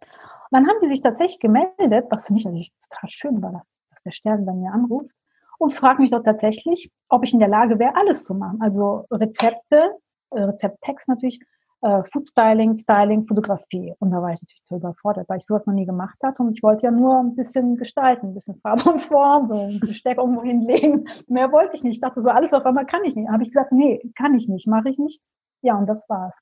[0.52, 4.12] Dann haben die sich tatsächlich gemeldet, was für mich natürlich total schön war, dass der
[4.12, 5.12] Stern bei mir anruft
[5.60, 8.62] und fragt mich doch tatsächlich, ob ich in der Lage wäre, alles zu machen.
[8.62, 9.98] Also Rezepte,
[10.32, 11.40] äh, Rezepttext natürlich,
[11.82, 13.94] äh, Food Styling, Styling, Fotografie.
[14.00, 16.42] Und da war ich natürlich total überfordert, weil ich sowas noch nie gemacht hatte.
[16.42, 19.80] Und ich wollte ja nur ein bisschen gestalten, ein bisschen Farbe und Form, so ein
[19.80, 21.08] Besteck irgendwo hinlegen.
[21.28, 21.96] Mehr wollte ich nicht.
[21.96, 23.30] Ich dachte so, alles auf einmal kann ich nicht.
[23.30, 25.22] Habe ich gesagt, nee, kann ich nicht, mache ich nicht.
[25.62, 26.40] Ja, und das war's.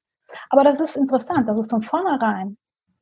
[0.50, 2.58] Aber das ist interessant, dass es von vornherein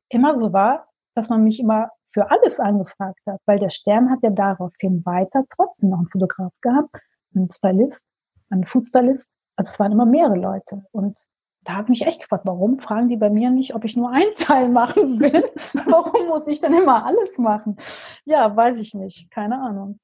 [0.09, 4.19] immer so war, dass man mich immer für alles angefragt hat, weil der Stern hat
[4.21, 6.95] ja daraufhin weiter trotzdem noch einen Fotograf gehabt,
[7.35, 8.05] einen Stylist,
[8.49, 10.85] einen Foodstylist, also es waren immer mehrere Leute.
[10.91, 11.17] Und
[11.63, 14.11] da habe ich mich echt gefragt, warum fragen die bei mir nicht, ob ich nur
[14.11, 15.43] einen Teil machen will?
[15.87, 17.77] warum muss ich denn immer alles machen?
[18.23, 19.29] Ja, weiß ich nicht.
[19.31, 19.99] Keine Ahnung.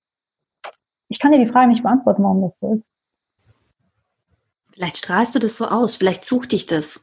[1.08, 2.86] Ich kann dir die Frage nicht beantworten, warum das so ist.
[4.74, 7.02] Vielleicht strahlst du das so aus, vielleicht sucht dich das.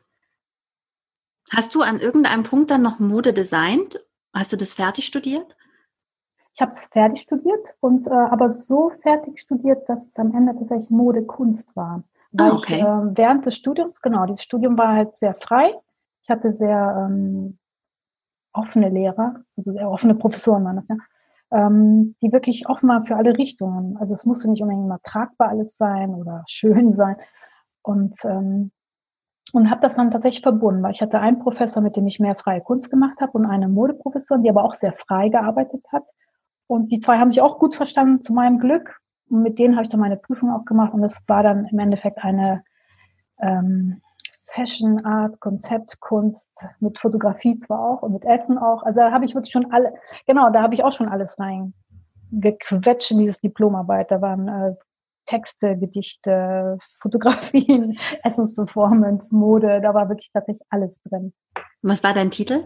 [1.50, 4.00] Hast du an irgendeinem Punkt dann noch Mode designt?
[4.32, 5.56] Hast du das fertig studiert?
[6.58, 10.56] ich habe es fertig studiert und äh, aber so fertig studiert, dass es am Ende
[10.56, 12.02] tatsächlich Mode Kunst war.
[12.32, 12.78] Weil ah, okay.
[12.78, 15.72] ich äh, während des Studiums, genau, dieses Studium war halt sehr frei.
[16.22, 17.58] Ich hatte sehr ähm,
[18.52, 20.96] offene Lehrer, also sehr offene Professoren waren das ja,
[21.52, 23.96] ähm, die wirklich offen waren für alle Richtungen.
[23.96, 27.14] Also es musste nicht unbedingt immer tragbar alles sein oder schön sein.
[27.82, 28.72] Und ähm,
[29.52, 32.36] und habe das dann tatsächlich verbunden, weil ich hatte einen Professor, mit dem ich mehr
[32.36, 36.08] freie Kunst gemacht habe und eine Modeprofessorin, die aber auch sehr frei gearbeitet hat.
[36.66, 39.00] Und die zwei haben sich auch gut verstanden, zu meinem Glück.
[39.30, 41.78] Und mit denen habe ich dann meine Prüfung auch gemacht und es war dann im
[41.78, 42.62] Endeffekt eine
[43.40, 44.00] ähm,
[44.46, 46.48] Fashion Art, Konzeptkunst,
[46.80, 48.82] mit Fotografie zwar auch und mit Essen auch.
[48.82, 49.94] Also da habe ich wirklich schon alle,
[50.26, 54.10] genau, da habe ich auch schon alles reingequetscht in dieses Diplomarbeit.
[54.10, 54.74] Da waren äh,
[55.28, 61.32] Texte, Gedichte, Fotografien, Essensperformance, Mode, da war wirklich tatsächlich alles drin.
[61.82, 62.64] Was war dein Titel?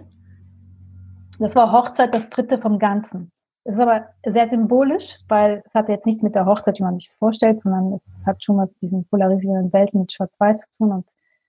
[1.38, 3.32] Das war Hochzeit, das dritte vom Ganzen.
[3.64, 6.98] Das ist aber sehr symbolisch, weil es hat jetzt nichts mit der Hochzeit, wie man
[6.98, 10.92] sich das vorstellt, sondern es hat schon mit diesen polarisierenden Welten mit Schwarz-Weiß zu tun
[10.92, 11.06] und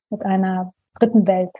[0.09, 1.51] mit einer dritten Welt,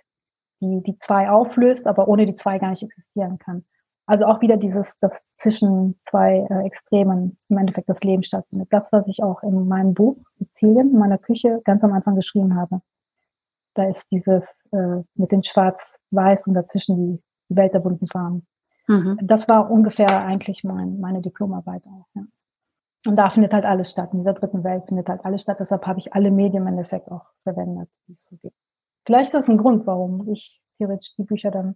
[0.62, 3.66] die die zwei auflöst, aber ohne die zwei gar nicht existieren kann.
[4.06, 8.68] Also auch wieder dieses, das zwischen zwei äh, Extremen im Endeffekt das Leben stattfindet.
[8.72, 12.56] Das, was ich auch in meinem Buch Sizilien, in meiner Küche ganz am Anfang geschrieben
[12.56, 12.82] habe.
[13.76, 17.24] Da ist dieses äh, mit den Schwarz-Weiß und dazwischen die,
[17.56, 18.45] Welt der bunten Farben.
[18.88, 19.18] Mhm.
[19.22, 22.08] Das war ungefähr eigentlich mein, meine Diplomarbeit auch.
[22.16, 22.24] Ja.
[23.06, 24.10] Und da findet halt alles statt.
[24.14, 25.60] In dieser dritten Welt findet halt alles statt.
[25.60, 28.58] Deshalb habe ich alle Medien im Endeffekt auch verwendet, die es so gibt.
[29.06, 31.76] Vielleicht ist das ein Grund, warum ich theoretisch die Bücher dann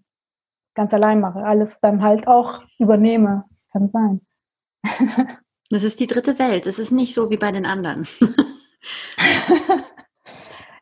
[0.78, 1.44] ganz allein mache.
[1.44, 3.44] Alles dann halt auch übernehme.
[3.74, 4.22] Kann sein.
[5.70, 6.66] Das ist die dritte Welt.
[6.66, 8.04] Es ist nicht so wie bei den anderen.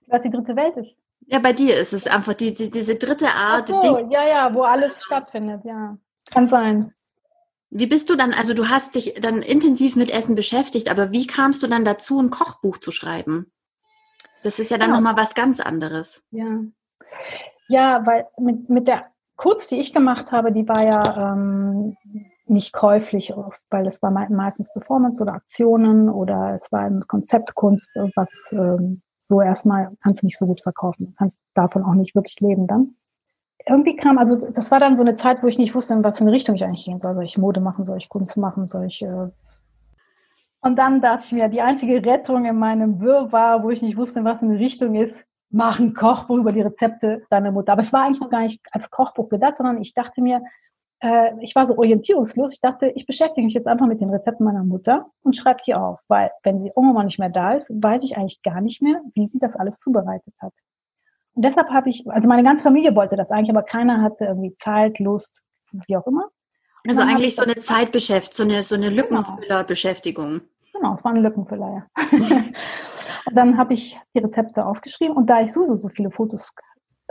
[0.06, 0.92] Was die dritte Welt ist.
[1.22, 3.64] Ja, bei dir ist es einfach die, die diese dritte Art.
[3.74, 5.98] Ach so, ja, ja, wo alles stattfindet, ja.
[6.30, 6.94] Kann sein.
[7.72, 11.26] Wie bist du dann, also du hast dich dann intensiv mit Essen beschäftigt, aber wie
[11.26, 13.52] kamst du dann dazu, ein Kochbuch zu schreiben?
[14.44, 14.96] Das ist ja dann ja.
[14.98, 16.24] nochmal was ganz anderes.
[16.30, 16.60] Ja.
[17.70, 21.98] Ja, weil mit, mit der Kunst, die ich gemacht habe, die war ja ähm,
[22.48, 23.34] nicht käuflich,
[23.70, 29.42] weil es war meistens Performance oder Aktionen oder es war ein Konzeptkunst, was ähm, so
[29.42, 32.96] erstmal kannst du nicht so gut verkaufen, kannst davon auch nicht wirklich leben dann.
[33.68, 36.20] Irgendwie kam, also das war dann so eine Zeit, wo ich nicht wusste, in was
[36.20, 37.16] für eine Richtung ich eigentlich gehen soll.
[37.16, 39.02] Soll ich Mode machen, soll ich Kunst machen, soll ich...
[39.02, 39.30] Äh
[40.62, 44.20] und dann dachte ich mir, die einzige Rettung in meinem Wirrwarr, wo ich nicht wusste,
[44.20, 45.24] in was für eine Richtung ist,
[45.56, 47.72] mach ein Kochbuch über die Rezepte deiner Mutter.
[47.72, 50.44] Aber es war eigentlich noch gar nicht als Kochbuch gedacht, sondern ich dachte mir,
[51.00, 52.52] äh, ich war so orientierungslos.
[52.52, 55.74] Ich dachte, ich beschäftige mich jetzt einfach mit den Rezepten meiner Mutter und schreibe die
[55.74, 59.00] auf, weil wenn sie irgendwann nicht mehr da ist, weiß ich eigentlich gar nicht mehr,
[59.14, 60.52] wie sie das alles zubereitet hat.
[61.36, 64.56] Und deshalb habe ich, also meine ganze Familie wollte das eigentlich, aber keiner hatte irgendwie
[64.56, 65.42] Zeit, Lust,
[65.88, 66.30] wie auch immer.
[66.88, 69.02] Also eigentlich so eine Zeitbeschäftigung, so eine, so eine genau.
[69.02, 70.30] Lückenfüllerbeschäftigung.
[70.30, 70.44] Genau,
[70.94, 72.10] es war ein Lückenfüller, ja.
[73.34, 76.52] dann habe ich die Rezepte aufgeschrieben und da ich sowieso so viele Fotos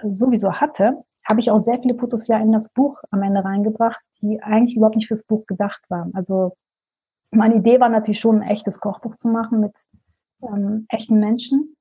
[0.02, 4.00] sowieso hatte, habe ich auch sehr viele Fotos ja in das Buch am Ende reingebracht,
[4.20, 6.14] die eigentlich überhaupt nicht fürs Buch gedacht waren.
[6.14, 6.56] Also
[7.30, 9.72] meine Idee war natürlich schon ein echtes Kochbuch zu machen mit
[10.42, 11.76] ähm, echten Menschen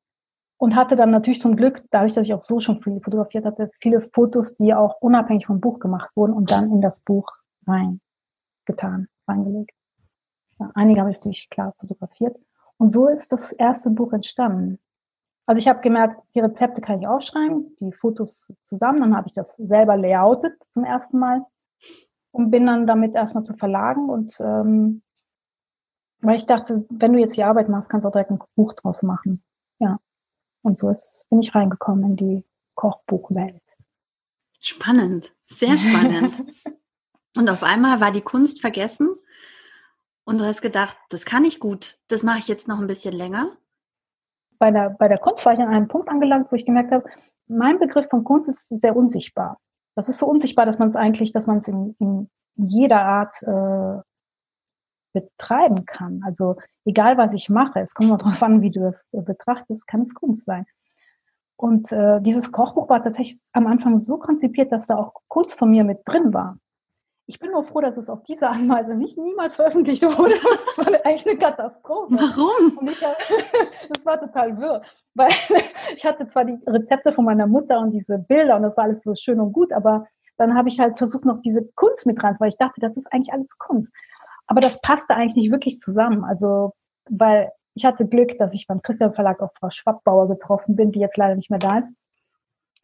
[0.57, 3.69] und hatte dann natürlich zum Glück, dadurch, dass ich auch so schon viel fotografiert hatte,
[3.81, 7.27] viele Fotos, die auch unabhängig vom Buch gemacht wurden und dann in das Buch
[7.67, 9.71] reingetan, reingelegt.
[10.73, 12.37] Einige habe ich natürlich klar fotografiert.
[12.77, 14.79] Und so ist das erste Buch entstanden.
[15.45, 19.33] Also ich habe gemerkt, die Rezepte kann ich aufschreiben, die Fotos zusammen, dann habe ich
[19.33, 21.45] das selber layoutet zum ersten Mal
[22.31, 25.01] und bin dann damit erstmal zu verlagen und ähm,
[26.21, 28.71] weil ich dachte, wenn du jetzt die Arbeit machst, kannst du auch direkt ein Buch
[28.73, 29.43] draus machen.
[29.79, 29.99] Ja.
[30.61, 32.45] Und so ist, bin ich reingekommen in die
[32.75, 33.61] Kochbuchwelt.
[34.61, 36.33] Spannend, sehr spannend.
[37.37, 39.09] und auf einmal war die Kunst vergessen
[40.25, 43.13] und du hast gedacht, das kann ich gut, das mache ich jetzt noch ein bisschen
[43.13, 43.51] länger?
[44.59, 47.05] Bei der, bei der Kunst war ich an einem Punkt angelangt, wo ich gemerkt habe,
[47.47, 49.59] mein Begriff von Kunst ist sehr unsichtbar.
[49.95, 53.41] Das ist so unsichtbar, dass man es eigentlich, dass man es in, in jeder Art
[53.43, 54.01] äh,
[55.13, 56.21] betreiben kann.
[56.25, 59.85] Also egal, was ich mache, es kommt nur darauf an, wie du es äh, betrachtest,
[59.87, 60.65] kann es Kunst sein.
[61.55, 65.69] Und äh, dieses Kochbuch war tatsächlich am Anfang so konzipiert, dass da auch Kunst von
[65.69, 66.57] mir mit drin war.
[67.25, 70.35] Ich bin nur froh, dass es auf diese Art und Weise nicht niemals veröffentlicht wurde.
[70.75, 72.15] Das war eigentlich eine Katastrophe.
[72.15, 72.87] Warum?
[72.87, 72.99] Ich,
[73.89, 74.81] das war total wirr.
[75.15, 75.31] Weil
[75.95, 79.03] ich hatte zwar die Rezepte von meiner Mutter und diese Bilder und das war alles
[79.03, 80.07] so schön und gut, aber
[80.37, 83.11] dann habe ich halt versucht, noch diese Kunst mit rein, weil ich dachte, das ist
[83.13, 83.93] eigentlich alles Kunst.
[84.47, 86.23] Aber das passte eigentlich nicht wirklich zusammen.
[86.23, 86.73] Also,
[87.09, 90.99] weil ich hatte Glück, dass ich beim Christian Verlag auf Frau Schwabbauer getroffen bin, die
[90.99, 91.91] jetzt leider nicht mehr da ist.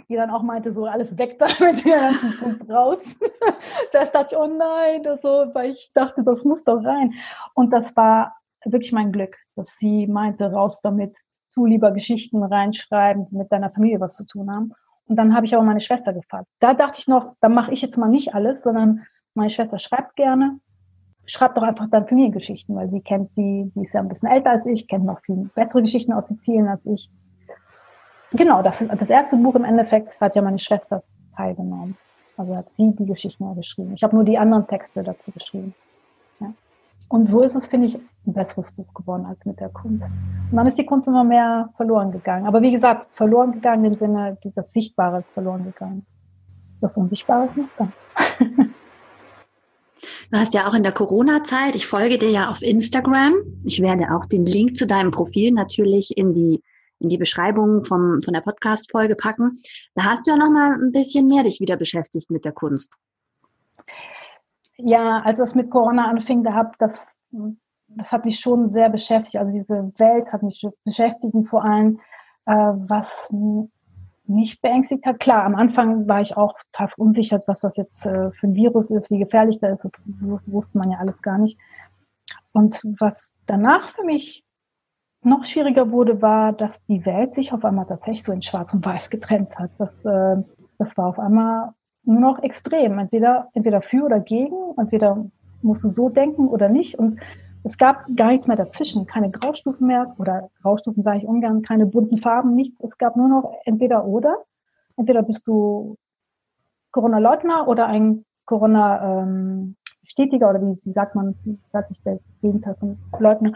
[0.10, 3.04] Die dann auch meinte, so alles weg da mit der ganzen Kunst raus.
[3.94, 7.14] das dachte ich, oh nein, das so, weil ich dachte, das muss doch rein.
[7.54, 8.36] Und das war
[8.66, 11.16] wirklich mein Glück, dass sie meinte, raus damit,
[11.54, 14.74] tu lieber Geschichten reinschreiben, die mit deiner Familie was zu tun haben.
[15.08, 16.48] Und dann habe ich auch meine Schwester gefragt.
[16.60, 20.16] Da dachte ich noch, da mache ich jetzt mal nicht alles, sondern meine Schwester schreibt
[20.16, 20.60] gerne.
[21.26, 24.52] Schreibt doch einfach dann Familiengeschichten, weil sie kennt die, die ist ja ein bisschen älter
[24.52, 27.10] als ich, kennt noch viel bessere Geschichten aus Sizilien als ich.
[28.32, 31.04] Genau, das ist das erste Buch im Endeffekt hat ja meine Schwester
[31.36, 31.98] teilgenommen.
[32.38, 33.94] Also hat sie die Geschichten geschrieben.
[33.96, 35.74] Ich habe nur die anderen Texte dazu geschrieben.
[36.40, 36.54] Ja.
[37.10, 40.04] Und so ist es, finde ich, ein besseres Buch geworden als mit der Kunst.
[40.04, 42.48] Und dann ist die Kunst immer mehr verloren gegangen.
[42.48, 46.06] Aber wie gesagt, verloren gegangen im Sinne, das Sichtbare ist verloren gegangen.
[46.82, 47.88] Das Unsichtbare ist noch da.
[50.32, 53.34] Du hast ja auch in der Corona-Zeit, ich folge dir ja auf Instagram.
[53.66, 56.62] Ich werde auch den Link zu deinem Profil natürlich in die
[57.00, 59.58] in die Beschreibung vom, von der Podcast-Folge packen.
[59.96, 62.94] Da hast du ja noch mal ein bisschen mehr dich wieder beschäftigt mit der Kunst.
[64.78, 67.08] Ja, als es mit Corona anfing, da hab das,
[67.88, 69.38] das hat mich schon sehr beschäftigt.
[69.38, 72.00] Also diese Welt hat mich beschäftigt und vor allem,
[72.46, 73.30] äh, was
[74.30, 75.20] mich beängstigt hat.
[75.20, 78.90] Klar, am Anfang war ich auch total unsicher, was das jetzt äh, für ein Virus
[78.90, 80.04] ist, wie gefährlich das ist.
[80.06, 80.06] Das
[80.46, 81.58] wusste man ja alles gar nicht.
[82.54, 84.44] Und was danach für mich
[85.22, 88.86] noch schwieriger wurde, war, dass die Welt sich auf einmal tatsächlich so in Schwarz und
[88.86, 89.72] Weiß getrennt hat.
[89.78, 90.42] Das, äh,
[90.78, 91.72] das war auf einmal
[92.04, 93.00] nur noch extrem.
[93.00, 95.26] Entweder, entweder für oder gegen, entweder
[95.62, 96.98] musst du so denken oder nicht.
[96.98, 97.20] Und
[97.64, 101.86] es gab gar nichts mehr dazwischen, keine Graustufen mehr oder Graustufen sage ich ungern, keine
[101.86, 102.82] bunten Farben, nichts.
[102.82, 104.38] Es gab nur noch entweder oder.
[104.96, 105.98] Entweder bist du
[106.92, 111.36] Corona-Leugner oder ein Corona-Stetiger ähm, oder wie, wie sagt man,
[111.72, 113.52] weiß ich, der Gegenteil von Leugner.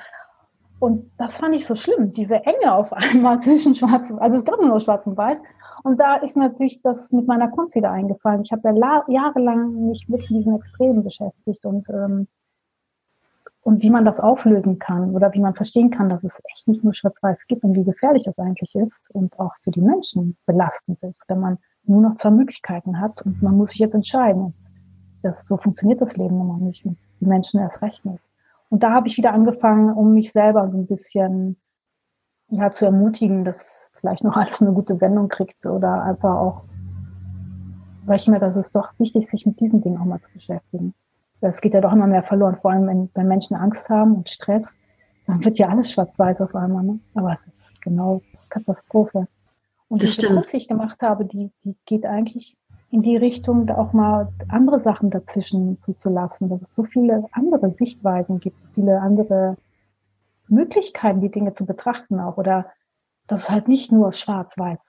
[0.84, 4.44] Und das fand ich so schlimm, diese Enge auf einmal zwischen Schwarz und, also es
[4.44, 5.42] gab nur noch Schwarz und Weiß.
[5.84, 8.42] Und da ist mir natürlich das mit meiner Kunst wieder eingefallen.
[8.42, 12.28] Ich habe ja jahrelang mich mit diesen Extremen beschäftigt und, ähm,
[13.62, 16.84] und wie man das auflösen kann oder wie man verstehen kann, dass es echt nicht
[16.84, 21.02] nur Schwarz-Weiß gibt und wie gefährlich es eigentlich ist und auch für die Menschen belastend
[21.02, 24.54] ist, wenn man nur noch zwei Möglichkeiten hat und man muss sich jetzt entscheiden.
[25.22, 28.33] Das, so funktioniert das Leben immer nicht und die Menschen erst recht nicht.
[28.74, 31.58] Und da habe ich wieder angefangen, um mich selber so ein bisschen
[32.50, 33.64] ja, zu ermutigen, dass
[34.00, 36.64] vielleicht noch alles eine gute Wendung kriegt oder einfach auch,
[38.08, 40.96] weil ich mir, das ist doch wichtig, sich mit diesen Dingen auch mal zu beschäftigen.
[41.42, 44.30] Es geht ja doch immer mehr verloren, vor allem wenn, wenn Menschen Angst haben und
[44.32, 44.76] Stress,
[45.28, 46.84] dann wird ja alles schwarz-weiß auf einmal.
[46.84, 47.00] Ne?
[47.14, 49.28] Aber es ist genau Katastrophe.
[49.88, 52.58] Und das diese Kunst, die ich gemacht habe, die, die geht eigentlich
[52.94, 58.40] in die Richtung, auch mal andere Sachen dazwischen zuzulassen, dass es so viele andere Sichtweisen
[58.40, 59.58] gibt, viele andere
[60.48, 62.68] Möglichkeiten, die Dinge zu betrachten auch, oder
[63.26, 64.86] dass es halt nicht nur schwarz-weiß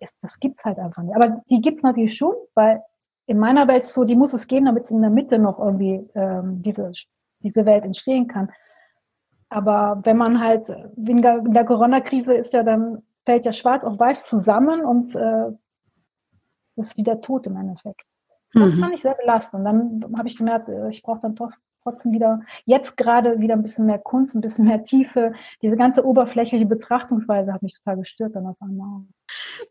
[0.00, 0.14] ist.
[0.20, 1.16] Das gibt's halt einfach nicht.
[1.16, 2.82] Aber die gibt's natürlich schon, weil
[3.24, 6.06] in meiner Welt so, die muss es geben, damit es in der Mitte noch irgendwie
[6.14, 6.92] ähm, diese,
[7.38, 8.50] diese Welt entstehen kann.
[9.48, 14.26] Aber wenn man halt, in der Corona-Krise ist ja dann, fällt ja schwarz auf weiß
[14.26, 15.52] zusammen und äh,
[16.80, 18.02] ist wieder tot im Endeffekt.
[18.52, 18.80] Das mhm.
[18.80, 19.60] fand ich sehr belastend.
[19.60, 21.52] Und dann habe ich gemerkt, äh, ich brauche dann doch
[21.82, 25.32] trotzdem wieder, jetzt gerade wieder ein bisschen mehr Kunst, ein bisschen mehr Tiefe.
[25.62, 29.02] Diese ganze oberflächliche Betrachtungsweise hat mich total gestört dann auf einmal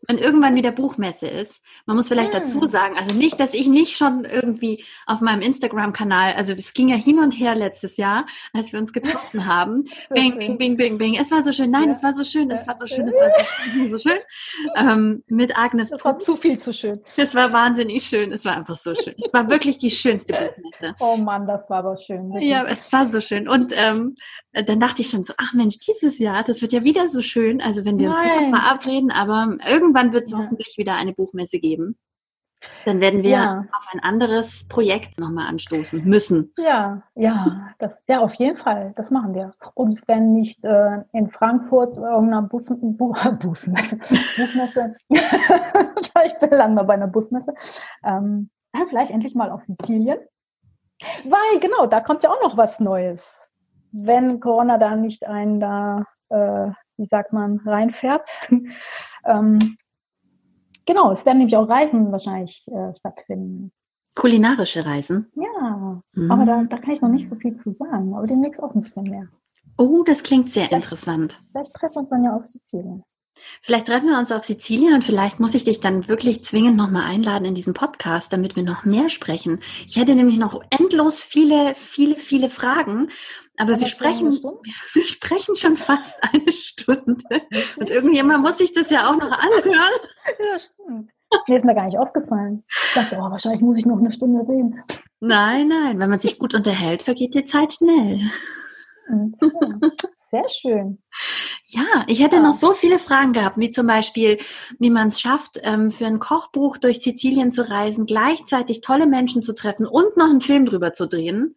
[0.06, 1.62] wenn irgendwann wieder Buchmesse ist.
[1.86, 2.40] Man muss vielleicht hm.
[2.40, 6.88] dazu sagen, also nicht, dass ich nicht schon irgendwie auf meinem Instagram-Kanal, also es ging
[6.88, 9.84] ja hin und her letztes Jahr, als wir uns getroffen haben.
[10.10, 11.14] Bing, bing, bing, bing, bing.
[11.14, 11.70] Es war so schön.
[11.70, 11.92] Nein, ja.
[11.92, 13.30] es war so schön, es war so schön, es war
[13.88, 14.18] so, so schön.
[14.76, 15.92] Ähm, mit Agnes.
[15.92, 17.00] Es war zu viel zu schön.
[17.16, 18.32] Es war wahnsinnig schön.
[18.32, 19.14] Es war einfach so schön.
[19.22, 20.94] Es war wirklich die schönste Buchmesse.
[21.00, 22.30] Oh Mann, das war aber schön.
[22.32, 22.50] Wirklich.
[22.50, 23.48] Ja, es war so schön.
[23.48, 24.14] Und ähm,
[24.52, 27.60] dann dachte ich schon so, ach Mensch, dieses Jahr, das wird ja wieder so schön.
[27.60, 28.48] Also wenn wir uns Nein.
[28.48, 30.38] wieder verabreden, aber irgendwann wird es ja.
[30.38, 31.98] hoffentlich wieder eine Buchmesse geben.
[32.84, 33.64] Dann werden wir ja.
[33.72, 36.52] auf ein anderes Projekt nochmal anstoßen müssen.
[36.58, 38.92] Ja, ja, das, ja, auf jeden Fall.
[38.96, 39.54] Das machen wir.
[39.74, 46.82] Und wenn nicht äh, in Frankfurt irgendeiner Bus, Bu, Busmesse, Buchmesse, ich bin lange mal
[46.82, 47.54] bei einer Busmesse,
[48.04, 50.18] ähm, dann vielleicht endlich mal auf Sizilien.
[51.24, 53.48] Weil, genau, da kommt ja auch noch was Neues.
[53.92, 58.28] Wenn Corona da nicht einen da, äh, wie sagt man, reinfährt,
[59.24, 59.76] ähm,
[60.90, 63.70] Genau, es werden nämlich auch Reisen wahrscheinlich äh, stattfinden.
[64.16, 65.30] Kulinarische Reisen?
[65.36, 66.30] Ja, mhm.
[66.30, 68.82] aber da, da kann ich noch nicht so viel zu sagen, aber demnächst auch ein
[68.82, 69.28] bisschen mehr.
[69.78, 71.40] Oh, das klingt sehr vielleicht, interessant.
[71.52, 73.04] Vielleicht treffen wir uns dann ja auf Sizilien.
[73.62, 77.04] Vielleicht treffen wir uns auf Sizilien und vielleicht muss ich dich dann wirklich zwingend nochmal
[77.04, 79.60] einladen in diesen Podcast, damit wir noch mehr sprechen.
[79.86, 83.10] Ich hätte nämlich noch endlos viele, viele, viele Fragen
[83.60, 84.32] Aber wir sprechen,
[84.94, 87.42] wir sprechen schon fast eine Stunde.
[87.76, 89.92] Und irgendjemand muss sich das ja auch noch anhören.
[90.38, 91.10] Ja, stimmt.
[91.48, 92.64] Mir ist mir gar nicht aufgefallen.
[92.68, 94.80] Ich dachte, oh, wahrscheinlich muss ich noch eine Stunde reden.
[95.20, 95.98] Nein, nein.
[95.98, 98.20] Wenn man sich gut unterhält, vergeht die Zeit schnell.
[100.30, 101.02] Sehr schön.
[101.66, 102.42] Ja, ich hätte ja.
[102.42, 104.38] noch so viele Fragen gehabt, wie zum Beispiel,
[104.78, 109.42] wie man es schafft, ähm, für ein Kochbuch durch Sizilien zu reisen, gleichzeitig tolle Menschen
[109.42, 111.56] zu treffen und noch einen Film drüber zu drehen.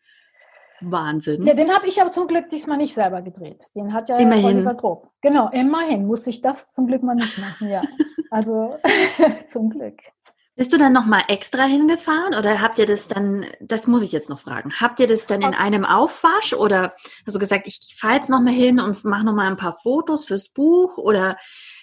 [0.92, 1.44] Wahnsinn.
[1.44, 3.68] Ja, den habe ich aber zum Glück diesmal nicht selber gedreht.
[3.76, 4.58] Den hat ja immerhin.
[4.58, 5.10] Oliver Drob.
[5.22, 7.82] Genau, immerhin musste ich das zum Glück mal nicht machen, ja.
[8.32, 8.80] Also
[9.52, 10.00] zum Glück.
[10.56, 14.30] Bist du dann nochmal extra hingefahren oder habt ihr das dann, das muss ich jetzt
[14.30, 16.94] noch fragen, habt ihr das dann in einem Aufwasch oder
[17.26, 20.50] hast du gesagt, ich fahre jetzt nochmal hin und mache nochmal ein paar Fotos fürs
[20.50, 21.38] Buch oder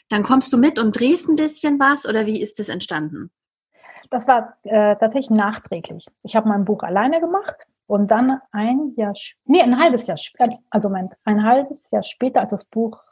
[0.09, 3.31] dann kommst du mit und drehst ein bisschen was oder wie ist das entstanden?
[4.11, 6.07] Das war äh, tatsächlich nachträglich.
[6.23, 9.15] Ich habe mein Buch alleine gemacht und dann ein Jahr,
[9.47, 13.03] nee, ein halbes Jahr später, also Moment, ein halbes Jahr später, als das Buch,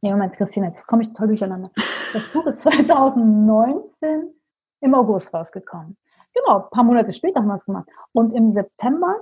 [0.00, 1.70] nee, Moment, Christine, jetzt komme ich total durcheinander.
[2.14, 4.32] Das Buch ist 2019
[4.80, 5.98] im August rausgekommen.
[6.32, 7.86] Genau, ein paar Monate später haben wir es gemacht.
[8.12, 9.16] Und im September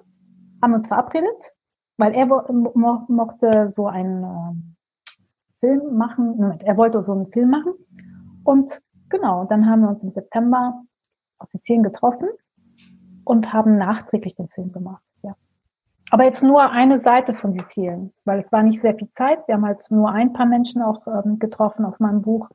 [0.62, 1.52] haben wir uns verabredet,
[1.96, 7.50] weil er mo mochte so einen äh, Film machen, Moment, er wollte so einen Film
[7.50, 7.74] machen.
[8.44, 10.80] Und genau, dann haben wir uns im September
[11.38, 12.28] auf die Zehn getroffen
[13.24, 15.02] und haben nachträglich den Film gemacht.
[15.22, 15.34] Ja.
[16.10, 19.46] Aber jetzt nur eine Seite von Sizilien, weil es war nicht sehr viel Zeit.
[19.46, 22.48] Wir haben halt nur ein paar Menschen auch ähm, getroffen aus meinem Buch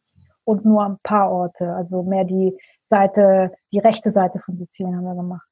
[0.43, 1.73] und nur ein paar Orte.
[1.73, 2.57] Also mehr die
[2.89, 5.47] Seite, die rechte Seite von Sizilien haben wir gemacht.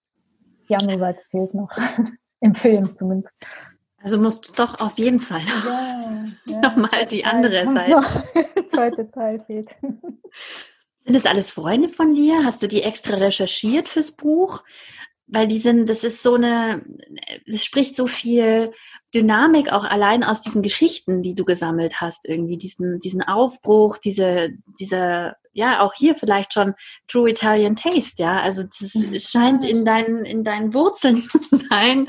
[0.70, 1.70] Die andere Seite fehlt noch.
[2.39, 3.34] Im Film zumindest.
[3.99, 8.01] Also musst du doch auf jeden Fall ja, ja, nochmal die andere Seite.
[8.70, 9.70] zweite Teil fehlt.
[11.03, 12.43] Sind das alles Freunde von dir?
[12.43, 14.63] Hast du die extra recherchiert fürs Buch?
[15.28, 16.84] Weil die sind, das ist so eine,
[17.45, 18.73] es spricht so viel
[19.13, 24.49] Dynamik auch allein aus diesen Geschichten, die du gesammelt hast, irgendwie diesen, diesen Aufbruch, diese,
[24.80, 26.75] diese, ja, auch hier vielleicht schon
[27.07, 29.19] True Italian Taste, ja, also das mhm.
[29.19, 32.07] scheint in deinen, in deinen Wurzeln zu sein,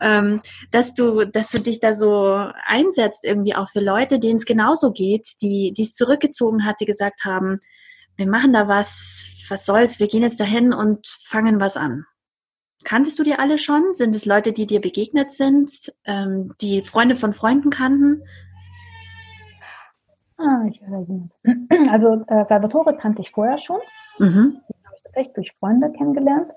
[0.00, 2.34] ähm, dass du, dass du dich da so
[2.66, 6.86] einsetzt irgendwie auch für Leute, denen es genauso geht, die, die es zurückgezogen hat, die
[6.86, 7.60] gesagt haben,
[8.16, 12.04] wir machen da was, was soll's, wir gehen jetzt dahin und fangen was an.
[12.84, 13.94] Kanntest du die alle schon?
[13.94, 18.22] Sind es Leute, die dir begegnet sind, ähm, die Freunde von Freunden kannten?
[20.36, 21.08] Ah, ich weiß
[21.90, 23.80] Also äh, Salvatore kannte ich vorher schon.
[24.18, 24.60] Mhm.
[24.68, 26.52] Den habe ich tatsächlich durch Freunde kennengelernt.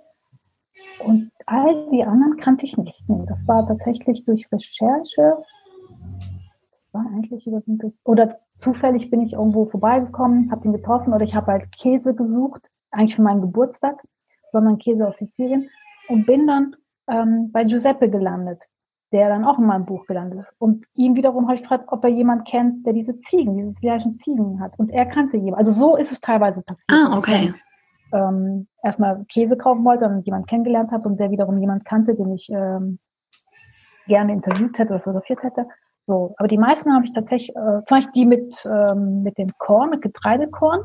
[1.04, 3.02] Und all die anderen kannte ich nicht.
[3.08, 5.38] Nee, das war tatsächlich durch Recherche.
[5.38, 11.34] Das war eigentlich überwiegend oder zufällig bin ich irgendwo vorbeigekommen, habe ihn getroffen oder ich
[11.34, 12.62] habe halt Käse gesucht,
[12.92, 14.04] eigentlich für meinen Geburtstag,
[14.52, 15.70] sondern Käse aus Sizilien
[16.08, 16.76] und bin dann
[17.08, 18.62] ähm, bei Giuseppe gelandet,
[19.12, 20.54] der dann auch in meinem Buch gelandet ist.
[20.58, 24.16] Und ihn wiederum habe ich gefragt, ob er jemand kennt, der diese Ziegen, diese sizilianischen
[24.16, 24.78] Ziegen hat.
[24.78, 25.66] Und er kannte jemanden.
[25.66, 26.90] Also so ist es teilweise passiert.
[26.90, 27.54] Ah, okay.
[28.14, 32.34] ähm, erstmal Käse kaufen wollte und jemanden kennengelernt habe und der wiederum jemand kannte, den
[32.34, 33.00] ich ähm,
[34.08, 35.66] gerne interviewt hätte oder fotografiert hätte.
[36.08, 39.52] So, aber die meisten habe ich tatsächlich, äh, zum Beispiel die mit, ähm, mit dem
[39.58, 40.82] Korn, mit Getreidekorn,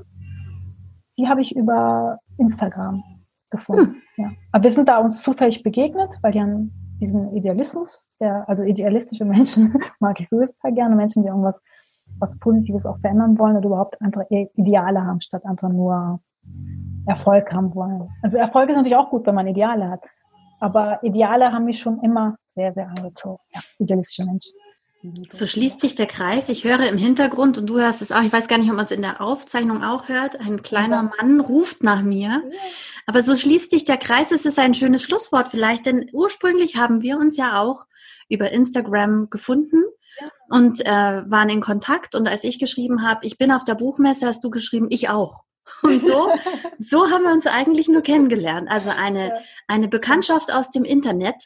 [1.19, 3.03] die habe ich über Instagram
[3.57, 4.03] gefunden.
[4.17, 4.25] Hm.
[4.25, 4.31] Ja.
[4.53, 7.91] Aber wir sind da uns zufällig begegnet, weil die haben diesen Idealismus,
[8.21, 11.61] der, also idealistische Menschen mag ich sowieso gerne, Menschen, die irgendwas
[12.19, 16.21] was Positives auch verändern wollen oder überhaupt einfach Ideale haben, statt einfach nur
[17.07, 18.09] Erfolg haben wollen.
[18.23, 20.03] Also Erfolg ist natürlich auch gut, wenn man Ideale hat.
[20.61, 23.43] Aber Ideale haben mich schon immer sehr, sehr angezogen.
[23.55, 24.53] Ja, idealistische Menschen.
[25.31, 26.49] So schließt sich der Kreis.
[26.49, 28.23] Ich höre im Hintergrund und du hörst es auch.
[28.23, 30.41] Ich weiß gar nicht, ob man es in der Aufzeichnung auch hört.
[30.41, 32.43] Ein kleiner Mann ruft nach mir.
[33.07, 34.33] Aber so schließt sich der Kreis.
[34.33, 37.87] Es ist ein schönes Schlusswort vielleicht, denn ursprünglich haben wir uns ja auch
[38.29, 39.85] über Instagram gefunden
[40.49, 40.89] und äh,
[41.31, 42.15] waren in Kontakt.
[42.15, 45.43] Und als ich geschrieben habe, ich bin auf der Buchmesse, hast du geschrieben, ich auch.
[45.83, 46.29] Und so,
[46.79, 48.69] so haben wir uns eigentlich nur kennengelernt.
[48.71, 51.43] Also eine, eine Bekanntschaft aus dem Internet.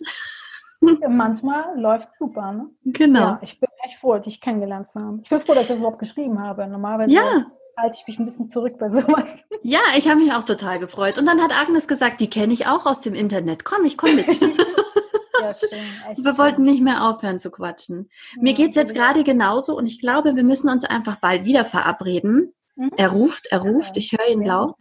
[0.81, 2.71] Manchmal läuft super, ne?
[2.85, 3.21] Genau.
[3.21, 5.21] Ja, ich bin echt froh, dich kennengelernt zu haben.
[5.23, 6.67] Ich bin froh, dass ich das überhaupt geschrieben habe.
[6.67, 7.47] Normalerweise ja.
[7.77, 9.45] halte ich mich ein bisschen zurück bei sowas.
[9.63, 11.19] Ja, ich habe mich auch total gefreut.
[11.19, 13.65] Und dann hat Agnes gesagt, die kenne ich auch aus dem Internet.
[13.65, 14.27] Komm, ich komme mit.
[15.43, 18.09] ja, schön, wir wollten nicht mehr aufhören zu quatschen.
[18.37, 21.65] Ja, Mir geht's jetzt gerade genauso und ich glaube, wir müssen uns einfach bald wieder
[21.65, 22.55] verabreden.
[22.77, 22.91] Mhm.
[22.97, 24.77] Er ruft, er ruft, ich höre ihn laut.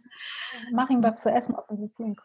[0.72, 2.16] Mach ihm was zu essen auf den Sizilien.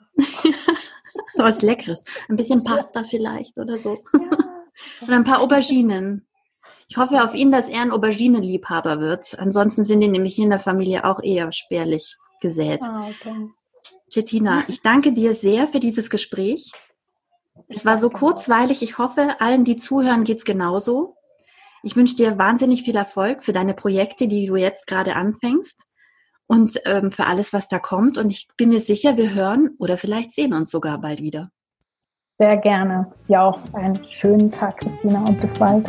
[1.36, 2.04] Was Leckeres.
[2.30, 4.04] Ein bisschen Pasta vielleicht oder so.
[5.02, 6.28] oder ein paar Auberginen.
[6.88, 9.38] Ich hoffe auf ihn, dass er ein Auberginenliebhaber wird.
[9.40, 12.84] Ansonsten sind die nämlich hier in der Familie auch eher spärlich gesät.
[12.84, 13.50] Ah, okay.
[14.10, 16.72] Cettina, ich danke dir sehr für dieses Gespräch.
[17.68, 18.82] Es war so kurzweilig.
[18.84, 21.16] Ich hoffe, allen, die zuhören, geht's genauso.
[21.82, 25.86] Ich wünsche dir wahnsinnig viel Erfolg für deine Projekte, die du jetzt gerade anfängst
[26.48, 28.18] und ähm, für alles, was da kommt.
[28.18, 31.52] Und ich bin mir sicher, wir hören oder vielleicht sehen uns sogar bald wieder.
[32.38, 33.12] Sehr gerne.
[33.28, 35.86] Ja, auch einen schönen Tag, Christina, und bis bald.